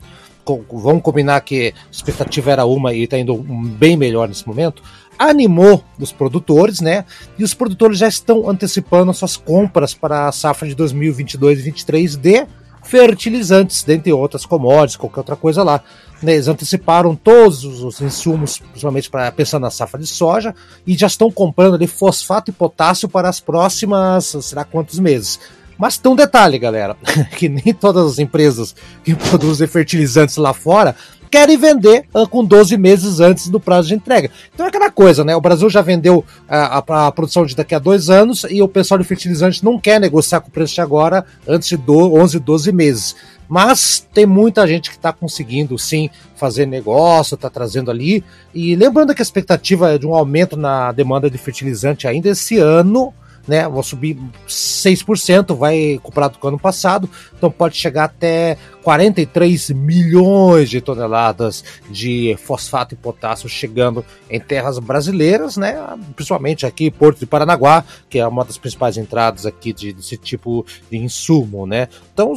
vamos 0.72 1.02
combinar 1.02 1.40
que 1.42 1.74
a 1.76 1.92
expectativa 1.92 2.52
era 2.52 2.66
uma 2.66 2.94
e 2.94 3.04
está 3.04 3.18
indo 3.18 3.36
bem 3.36 3.96
melhor 3.96 4.28
nesse 4.28 4.46
momento, 4.46 4.84
animou 5.18 5.84
os 6.00 6.12
produtores, 6.12 6.82
né? 6.82 7.06
E 7.38 7.44
os 7.44 7.54
produtores 7.54 7.98
já 7.98 8.08
estão 8.08 8.50
antecipando 8.50 9.14
suas 9.14 9.38
compras 9.38 9.94
para 9.94 10.28
a 10.28 10.32
safra 10.32 10.68
de 10.68 10.76
2022 10.76 11.60
e 11.60 11.64
2023 11.64 12.16
de 12.18 12.48
fertilizantes, 12.84 13.84
dentre 13.84 14.12
outras 14.12 14.46
commodities, 14.46 14.98
qualquer 14.98 15.22
outra 15.22 15.36
coisa 15.38 15.64
lá. 15.64 15.82
Né? 16.22 16.34
Eles 16.34 16.50
anteciparam 16.50 17.16
todos 17.16 17.64
os 17.64 18.02
insumos, 18.02 18.58
principalmente 18.58 19.10
para 19.10 19.32
pensar 19.32 19.60
na 19.60 19.72
safra 19.72 20.00
de 20.00 20.08
soja, 20.08 20.54
e 20.86 20.98
já 20.98 21.08
estão 21.08 21.32
comprando 21.32 21.76
ali 21.76 21.88
fosfato 21.88 22.52
e 22.52 22.54
potássio 22.54 23.08
para 23.08 23.30
as 23.30 23.40
próximas, 23.40 24.36
será 24.42 24.66
quantos 24.66 25.00
meses? 25.00 25.40
Mas 25.78 25.98
tem 25.98 26.12
um 26.12 26.16
detalhe, 26.16 26.58
galera, 26.58 26.96
que 27.38 27.50
nem 27.50 27.74
todas 27.74 28.14
as 28.14 28.20
empresas 28.20 28.76
que 29.04 29.16
produzem 29.16 29.68
fertilizantes 29.68 30.38
lá 30.38 30.54
fora 30.54 30.96
querem 31.34 31.58
vender 31.58 32.06
uh, 32.14 32.28
com 32.28 32.46
12 32.46 32.78
meses 32.78 33.20
antes 33.20 33.50
do 33.50 33.60
prazo 33.60 33.88
de 33.88 33.96
entrega. 33.96 34.30
Então 34.54 34.68
é 34.68 34.70
aquela 34.70 34.92
coisa, 34.92 35.24
né? 35.24 35.36
O 35.36 35.42
Brasil 35.42 35.68
já 35.68 35.82
vendeu 35.82 36.20
uh, 36.20 36.24
a, 36.48 37.08
a, 37.08 37.12
produção 37.12 37.44
de 37.44 37.56
daqui 37.56 37.74
a 37.74 37.80
dois 37.80 38.08
anos 38.08 38.46
e 38.48 38.62
o 38.62 38.68
pessoal 38.68 39.00
de 39.00 39.04
fertilizante 39.04 39.66
não 39.66 39.80
quer 39.80 40.00
negociar 40.00 40.42
com 40.42 40.50
o 40.50 40.52
preço 40.52 40.76
de 40.76 40.82
agora 40.82 41.26
antes 41.48 41.68
de 41.68 41.76
do, 41.76 42.14
11, 42.14 42.38
12 42.38 42.72
meses. 42.72 43.16
Mas 43.50 44.08
tem 44.14 44.28
muita 44.28 44.68
gente 44.68 44.92
que 44.92 44.96
está 44.96 45.12
conseguindo 45.12 45.76
sim 45.80 46.08
fazer 46.36 46.68
negócio, 46.68 47.34
está 47.34 47.50
trazendo 47.50 47.90
ali. 47.90 48.24
E 48.54 48.76
lembrando 48.76 49.16
que 49.16 49.22
a 49.22 49.24
expectativa 49.24 49.92
é 49.92 49.98
de 49.98 50.06
um 50.06 50.14
aumento 50.14 50.56
na 50.56 50.92
demanda 50.92 51.32
de 51.32 51.38
fertilizante 51.40 52.08
ainda 52.08 52.30
esse 52.30 52.60
ano 52.60 53.12
né? 53.48 53.68
Vão 53.68 53.84
subir 53.84 54.18
6%, 54.48 55.56
vai 55.56 56.00
comparado 56.02 56.38
com 56.38 56.48
o 56.48 56.50
ano 56.50 56.60
passado, 56.60 57.10
então 57.36 57.52
pode 57.52 57.76
chegar 57.76 58.06
até 58.06 58.58
43 58.84 59.72
milhões 59.72 60.70
de 60.70 60.82
toneladas 60.82 61.64
de 61.90 62.38
fosfato 62.44 62.94
e 62.94 62.98
potássio 62.98 63.48
chegando 63.48 64.06
em 64.30 64.40
terras 64.40 64.80
brasileiras, 64.80 65.58
né? 65.58 65.78
Principalmente 66.16 66.66
aqui 66.66 66.92
Porto 66.92 67.20
de 67.20 67.26
Paranaguá, 67.26 67.84
que 68.10 68.20
é 68.20 68.28
uma 68.28 68.44
das 68.44 68.58
principais 68.58 68.98
entradas 68.98 69.46
aqui 69.46 69.74
de, 69.74 69.94
desse 69.94 70.18
tipo 70.18 70.66
de 70.90 70.98
insumo, 70.98 71.66
né? 71.66 71.88
Então, 72.14 72.34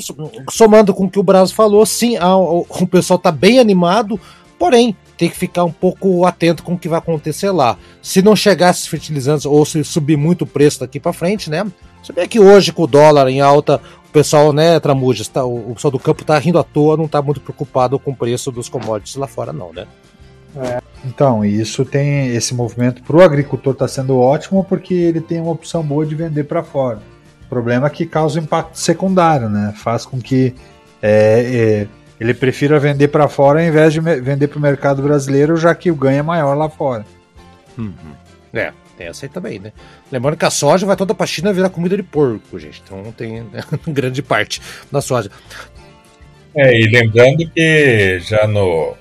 somando 0.50 0.94
com 0.94 1.04
o 1.04 1.10
que 1.10 1.18
o 1.18 1.22
Brasil 1.22 1.54
falou, 1.54 1.84
sim, 1.86 2.16
o 2.18 2.86
pessoal 2.86 3.16
está 3.16 3.30
bem 3.30 3.58
animado, 3.58 4.18
porém 4.58 4.96
tem 5.16 5.28
que 5.28 5.36
ficar 5.36 5.64
um 5.64 5.72
pouco 5.72 6.24
atento 6.24 6.62
com 6.62 6.74
o 6.74 6.78
que 6.78 6.88
vai 6.88 6.98
acontecer 6.98 7.50
lá. 7.50 7.78
Se 8.02 8.20
não 8.22 8.36
chegar 8.36 8.70
esses 8.70 8.86
fertilizantes 8.86 9.46
ou 9.46 9.64
se 9.64 9.82
subir 9.84 10.16
muito 10.16 10.42
o 10.42 10.46
preço 10.46 10.80
daqui 10.80 11.00
para 11.00 11.12
frente, 11.12 11.50
né? 11.50 11.66
Você 12.02 12.12
vê 12.12 12.28
que 12.28 12.38
hoje 12.38 12.72
com 12.72 12.82
o 12.82 12.86
dólar 12.86 13.28
em 13.28 13.40
alta, 13.40 13.80
o 14.08 14.12
pessoal, 14.12 14.52
né, 14.52 14.78
Tramujas, 14.78 15.26
tá, 15.28 15.44
o 15.44 15.72
pessoal 15.74 15.90
do 15.90 15.98
campo 15.98 16.24
tá 16.24 16.38
rindo 16.38 16.58
à 16.58 16.62
toa, 16.62 16.96
não 16.96 17.08
tá 17.08 17.20
muito 17.20 17.40
preocupado 17.40 17.98
com 17.98 18.12
o 18.12 18.16
preço 18.16 18.52
dos 18.52 18.68
commodities 18.68 19.16
lá 19.16 19.26
fora 19.26 19.52
não, 19.52 19.72
né? 19.72 19.86
É. 20.56 20.80
Então, 21.04 21.44
isso 21.44 21.84
tem 21.84 22.28
esse 22.34 22.54
movimento 22.54 23.02
para 23.02 23.16
o 23.16 23.22
agricultor 23.22 23.72
está 23.72 23.86
sendo 23.86 24.18
ótimo 24.18 24.64
porque 24.64 24.94
ele 24.94 25.20
tem 25.20 25.40
uma 25.40 25.52
opção 25.52 25.82
boa 25.82 26.06
de 26.06 26.14
vender 26.14 26.44
para 26.44 26.62
fora. 26.62 27.00
O 27.44 27.48
problema 27.48 27.86
é 27.86 27.90
que 27.90 28.06
causa 28.06 28.40
impacto 28.40 28.78
secundário, 28.78 29.48
né? 29.48 29.72
Faz 29.76 30.04
com 30.04 30.18
que 30.18 30.54
é, 31.00 31.86
é, 31.86 31.88
ele 32.18 32.32
prefira 32.32 32.78
vender 32.78 33.08
para 33.08 33.28
fora 33.28 33.60
ao 33.60 33.66
invés 33.66 33.92
de 33.92 34.00
vender 34.00 34.48
para 34.48 34.58
o 34.58 34.62
mercado 34.62 35.02
brasileiro, 35.02 35.56
já 35.56 35.74
que 35.74 35.90
o 35.90 35.94
ganho 35.94 36.18
é 36.18 36.22
maior 36.22 36.54
lá 36.54 36.68
fora. 36.68 37.04
Uhum. 37.76 37.92
É, 38.54 38.72
tem 38.96 39.06
essa 39.06 39.26
aí 39.26 39.28
também, 39.28 39.58
né? 39.58 39.72
Lembrando 40.10 40.36
que 40.36 40.44
a 40.44 40.50
soja 40.50 40.86
vai 40.86 40.96
toda 40.96 41.14
para 41.14 41.24
a 41.24 41.26
China 41.26 41.52
virar 41.52 41.68
comida 41.68 41.96
de 41.96 42.02
porco, 42.02 42.58
gente. 42.58 42.82
Então 42.84 43.02
não 43.02 43.12
tem 43.12 43.42
né, 43.42 43.62
grande 43.88 44.22
parte 44.22 44.62
da 44.90 45.00
soja. 45.00 45.30
É, 46.54 46.74
e 46.74 46.88
lembrando 46.88 47.48
que 47.50 48.18
já 48.20 48.46
no. 48.46 48.94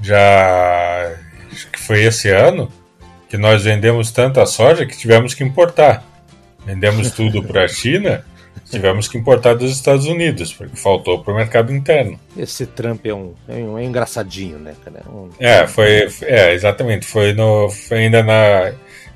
Já. 0.00 1.12
Acho 1.50 1.70
que 1.70 1.80
foi 1.80 2.02
esse 2.02 2.30
ano 2.30 2.70
que 3.28 3.36
nós 3.36 3.64
vendemos 3.64 4.12
tanta 4.12 4.46
soja 4.46 4.86
que 4.86 4.96
tivemos 4.96 5.34
que 5.34 5.42
importar. 5.42 6.04
Vendemos 6.64 7.10
tudo 7.10 7.42
para 7.42 7.64
a 7.64 7.68
China 7.68 8.24
tivemos 8.70 9.08
que 9.08 9.18
importar 9.18 9.54
dos 9.54 9.72
Estados 9.72 10.06
Unidos, 10.06 10.52
porque 10.52 10.76
faltou 10.76 11.22
para 11.22 11.32
o 11.32 11.36
mercado 11.36 11.72
interno. 11.72 12.18
Esse 12.36 12.66
Trump 12.66 13.04
é 13.06 13.14
um, 13.14 13.32
é 13.48 13.54
um 13.54 13.78
é 13.78 13.84
engraçadinho, 13.84 14.58
né, 14.58 14.74
cara? 14.84 15.02
É, 15.04 15.08
um... 15.08 15.30
é, 15.38 15.66
foi, 15.66 16.08
é, 16.22 16.54
exatamente, 16.54 17.06
foi, 17.06 17.32
no, 17.32 17.68
foi 17.70 17.98
ainda 17.98 18.22
na 18.22 18.72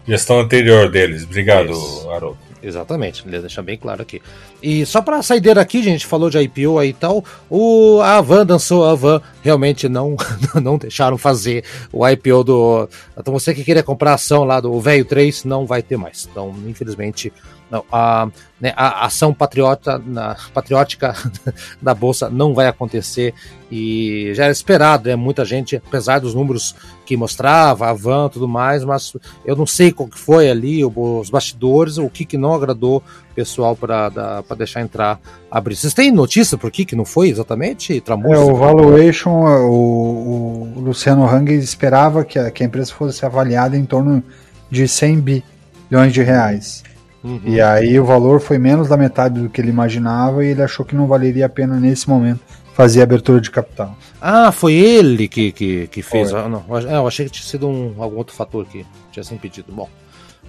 gestão 0.06 0.40
anterior 0.40 0.90
deles. 0.90 1.24
Obrigado, 1.24 1.72
Isso. 1.72 2.10
Haroldo. 2.10 2.48
Exatamente, 2.62 3.26
deixar 3.28 3.62
bem 3.62 3.76
claro 3.76 4.02
aqui. 4.02 4.20
E 4.60 4.84
só 4.84 5.00
para 5.00 5.22
saideira 5.22 5.60
aqui, 5.60 5.82
gente, 5.82 6.06
falou 6.06 6.28
de 6.28 6.38
IPO 6.38 6.78
aí 6.78 6.88
e 6.88 6.92
tal, 6.92 7.24
o, 7.48 8.00
a 8.02 8.20
Van 8.20 8.44
dançou, 8.44 8.84
a 8.84 8.94
Van 8.94 9.22
realmente 9.42 9.88
não, 9.88 10.16
não 10.60 10.76
deixaram 10.76 11.16
fazer 11.16 11.64
o 11.92 12.06
IPO 12.06 12.44
do... 12.44 12.88
Então 13.16 13.32
você 13.32 13.54
que 13.54 13.62
queria 13.62 13.82
comprar 13.82 14.14
ação 14.14 14.44
lá 14.44 14.60
do 14.60 14.80
Velho 14.80 15.04
3, 15.04 15.44
não 15.44 15.66
vai 15.66 15.82
ter 15.82 15.96
mais. 15.96 16.28
Então, 16.30 16.52
infelizmente, 16.66 17.32
não, 17.70 17.84
a, 17.92 18.28
né, 18.60 18.72
a 18.74 19.04
ação 19.04 19.32
patriota, 19.34 20.00
na, 20.04 20.36
patriótica 20.54 21.14
da 21.80 21.94
Bolsa 21.94 22.30
não 22.30 22.54
vai 22.54 22.66
acontecer 22.66 23.34
e 23.70 24.32
já 24.34 24.44
era 24.44 24.52
esperado, 24.52 25.08
né? 25.08 25.14
Muita 25.14 25.44
gente, 25.44 25.76
apesar 25.76 26.18
dos 26.18 26.34
números 26.34 26.74
que 27.04 27.16
mostrava, 27.16 27.88
a 27.88 27.92
van 27.92 28.28
tudo 28.30 28.48
mais, 28.48 28.82
mas 28.84 29.12
eu 29.44 29.54
não 29.54 29.66
sei 29.66 29.92
qual 29.92 30.08
que 30.08 30.18
foi 30.18 30.50
ali, 30.50 30.82
os 30.84 31.28
bastidores, 31.28 31.98
o 31.98 32.08
que, 32.08 32.24
que 32.24 32.38
não 32.38 32.54
agradou 32.54 33.02
o 33.30 33.34
pessoal 33.34 33.76
para 33.76 34.42
deixar 34.56 34.80
entrar 34.80 35.20
abrir. 35.50 35.76
Vocês 35.76 35.92
têm 35.92 36.10
notícia 36.10 36.56
por 36.56 36.70
que, 36.70 36.86
que 36.86 36.96
não 36.96 37.04
foi 37.04 37.28
exatamente? 37.28 38.02
É, 38.34 38.38
o 38.38 38.56
valuation, 38.56 39.30
o, 39.30 40.72
o 40.76 40.80
Luciano 40.80 41.26
Hang 41.26 41.52
esperava 41.52 42.24
que 42.24 42.38
a, 42.38 42.50
que 42.50 42.62
a 42.62 42.66
empresa 42.66 42.92
fosse 42.92 43.24
avaliada 43.24 43.76
em 43.76 43.84
torno 43.84 44.22
de 44.70 44.88
100 44.88 45.20
bilhões 45.20 46.12
de 46.12 46.22
reais. 46.22 46.82
Uhum. 47.22 47.40
E 47.44 47.60
aí 47.60 47.98
o 47.98 48.04
valor 48.04 48.40
foi 48.40 48.58
menos 48.58 48.88
da 48.88 48.96
metade 48.96 49.40
do 49.40 49.48
que 49.48 49.60
ele 49.60 49.70
imaginava 49.70 50.44
e 50.44 50.48
ele 50.48 50.62
achou 50.62 50.86
que 50.86 50.94
não 50.94 51.06
valeria 51.06 51.46
a 51.46 51.48
pena 51.48 51.78
nesse 51.78 52.08
momento 52.08 52.40
fazer 52.78 53.00
a 53.00 53.02
abertura 53.02 53.40
de 53.40 53.50
capital. 53.50 53.96
Ah, 54.20 54.52
foi 54.52 54.72
ele 54.74 55.26
que, 55.26 55.50
que, 55.50 55.88
que 55.88 56.00
fez. 56.00 56.32
Ah, 56.32 56.48
não, 56.48 56.64
eu 56.68 57.08
achei 57.08 57.26
que 57.26 57.32
tinha 57.32 57.44
sido 57.44 57.68
um, 57.68 57.94
algum 57.98 58.16
outro 58.16 58.36
fator 58.36 58.64
que 58.66 58.86
tinha 59.10 59.24
sido 59.24 59.34
impedido. 59.34 59.72
Bom, 59.72 59.88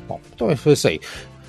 bom, 0.07 0.19
então 0.31 0.55
foi 0.55 0.73
isso 0.73 0.87
aí. 0.87 0.99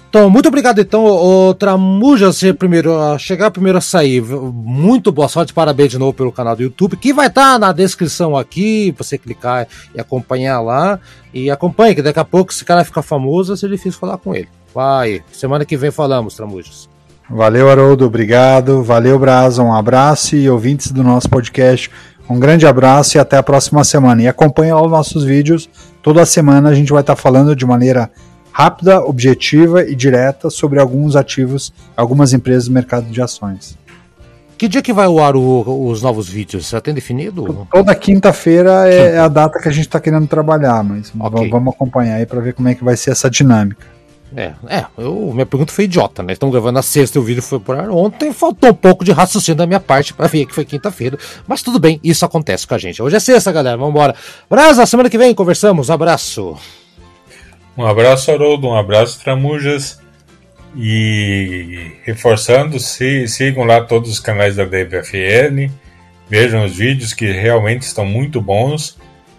Então, 0.09 0.29
muito 0.29 0.49
obrigado, 0.49 0.81
então, 0.81 1.05
o 1.05 1.55
Tramuja 1.55 2.33
ser 2.33 2.55
primeiro 2.55 2.99
a 2.99 3.17
chegar, 3.17 3.51
primeiro 3.53 3.79
a 3.79 3.81
sair. 3.81 4.21
Muito 4.23 5.13
boa 5.13 5.29
sorte, 5.29 5.53
parabéns 5.53 5.91
de 5.91 5.99
novo 5.99 6.13
pelo 6.15 6.33
canal 6.33 6.57
do 6.57 6.63
YouTube, 6.63 6.97
que 6.97 7.13
vai 7.13 7.29
estar 7.29 7.53
tá 7.53 7.59
na 7.59 7.73
descrição 7.73 8.37
aqui, 8.37 8.93
você 8.99 9.17
clicar 9.17 9.69
e 9.95 10.01
acompanhar 10.01 10.61
lá. 10.63 10.99
E 11.33 11.49
acompanhe, 11.49 11.95
que 11.95 12.03
daqui 12.03 12.19
a 12.19 12.25
pouco, 12.25 12.53
se 12.53 12.65
o 12.65 12.67
cara 12.67 12.85
ficar 12.85 13.03
famoso, 13.03 13.53
vai 13.53 13.57
ser 13.57 13.69
difícil 13.69 14.01
falar 14.01 14.19
com 14.19 14.35
ele. 14.35 14.49
Vai, 14.75 15.23
semana 15.33 15.65
que 15.65 15.77
vem 15.77 15.91
falamos, 15.91 16.35
Tramujas. 16.35 16.89
Valeu, 17.29 17.71
Haroldo, 17.71 18.07
obrigado. 18.07 18.83
Valeu, 18.83 19.19
Brasa, 19.19 19.63
um 19.63 19.73
abraço 19.73 20.35
e 20.35 20.51
ouvintes 20.51 20.91
do 20.91 21.03
nosso 21.03 21.29
podcast. 21.29 21.91
Um 22.29 22.39
grande 22.39 22.67
abraço 22.67 23.17
e 23.17 23.21
até 23.21 23.37
a 23.37 23.43
próxima 23.43 23.85
semana. 23.85 24.23
E 24.23 24.29
acompanhe 24.29 24.73
lá 24.73 24.83
os 24.83 24.91
nossos 24.91 25.25
vídeos. 25.25 25.69
Toda 26.03 26.25
semana 26.27 26.71
a 26.71 26.75
gente 26.75 26.93
vai 26.93 27.01
estar 27.01 27.17
falando 27.17 27.55
de 27.55 27.65
maneira 27.65 28.11
rápida, 28.53 29.01
objetiva 29.01 29.85
e 29.85 29.95
direta 29.95 30.51
sobre 30.51 30.81
alguns 30.81 31.15
ativos, 31.17 31.73
algumas 31.97 32.33
empresas 32.33 32.67
do 32.67 32.75
mercado 32.75 33.07
de 33.07 33.23
ações. 33.23 33.79
Que 34.59 34.69
dia 34.69 34.83
que 34.83 34.93
vai 34.93 35.07
ao 35.07 35.19
ar 35.19 35.37
o, 35.37 35.89
os 35.89 36.03
novos 36.03 36.29
vídeos? 36.29 36.69
Já 36.69 36.81
tem 36.81 36.93
definido? 36.93 37.67
Toda 37.73 37.95
quinta-feira 37.95 38.89
é, 38.89 39.15
é, 39.15 39.19
a 39.19 39.27
data 39.27 39.59
que 39.59 39.69
a 39.69 39.73
gente 39.73 39.87
está 39.87 39.99
querendo 39.99 40.27
trabalhar, 40.27 40.85
mas 40.85 41.11
okay. 41.19 41.49
vamos 41.49 41.73
acompanhar 41.73 42.17
aí 42.17 42.27
para 42.27 42.41
ver 42.41 42.53
como 42.53 42.69
é 42.69 42.75
que 42.75 42.85
vai 42.85 42.97
ser 42.97 43.13
essa 43.13 43.31
dinâmica. 43.31 43.87
É, 44.37 44.53
é 44.69 44.87
eu, 44.97 45.33
minha 45.33 45.47
pergunta 45.47 45.73
foi 45.73 45.85
idiota, 45.85 46.23
né? 46.23 46.33
Estamos 46.33 46.53
gravando 46.53 46.75
na 46.75 46.83
sexta 46.83 47.19
e 47.19 47.21
o 47.21 47.25
vídeo 47.25 47.43
foi 47.43 47.59
por 47.59 47.77
ar 47.77 47.91
ontem. 47.91 48.33
Faltou 48.33 48.71
um 48.71 48.75
pouco 48.75 49.05
de 49.05 49.13
raciocínio 49.13 49.57
da 49.57 49.67
minha 49.67 49.81
parte 49.81 50.15
para 50.15 50.29
ver 50.29 50.47
que 50.47 50.55
foi 50.55 50.65
quinta-feira. 50.65 51.19
Mas 51.47 51.63
tudo 51.63 51.79
bem, 51.79 52.01
isso 52.03 52.25
acontece 52.25 52.67
com 52.67 52.75
a 52.75 52.79
gente. 52.79 53.03
Hoje 53.03 53.17
é 53.17 53.21
sexta, 53.21 53.51
galera. 53.51 53.77
Vamos 53.77 53.93
embora. 53.93 54.15
Brasa, 54.49 54.87
semana 54.87 55.11
que 55.11 55.19
vem 55.19 55.35
conversamos. 55.35 55.91
Abraço. 55.91 56.57
Um 57.77 57.85
abraço, 57.85 58.31
Haroldo, 58.31 58.69
um 58.69 58.77
abraço, 58.77 59.21
Tramujas. 59.23 60.01
E 60.77 61.93
reforçando, 62.05 62.79
se, 62.79 63.27
sigam 63.27 63.65
lá 63.65 63.81
todos 63.81 64.09
os 64.09 64.21
canais 64.21 64.55
da 64.55 64.65
DBFN, 64.65 65.69
vejam 66.29 66.65
os 66.65 66.77
vídeos 66.77 67.13
que 67.13 67.33
realmente 67.33 67.83
estão 67.83 68.05
muito 68.05 68.41
bons 68.41 68.97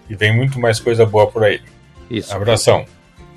e 0.10 0.16
vem 0.16 0.36
muito 0.36 0.60
mais 0.60 0.80
coisa 0.80 1.06
boa 1.06 1.28
por 1.28 1.46
aí. 1.46 1.62
Isso. 2.10 2.36
Abração. 2.36 2.86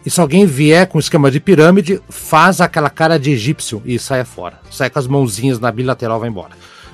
E 0.04 0.10
se 0.10 0.20
alguém 0.20 0.44
vier 0.44 0.86
com 0.86 0.98
esquema 0.98 1.30
de 1.30 1.40
pirâmide, 1.40 2.00
faz 2.08 2.60
aquela 2.60 2.90
cara 2.90 3.18
de 3.18 3.30
egípcio 3.30 3.82
e 3.84 3.98
saia 3.98 4.24
fora. 4.24 4.60
Sai 4.70 4.90
com 4.90 4.98
as 4.98 5.06
mãozinhas 5.06 5.58
na 5.58 5.72
bilateral 5.72 6.20
vai 6.20 6.28
embora. 6.28 6.50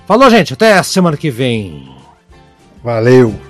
Falou, 0.07 0.31
gente. 0.31 0.53
Até 0.53 0.81
semana 0.83 1.17
que 1.17 1.31
vem. 1.31 1.89
Valeu. 2.83 3.50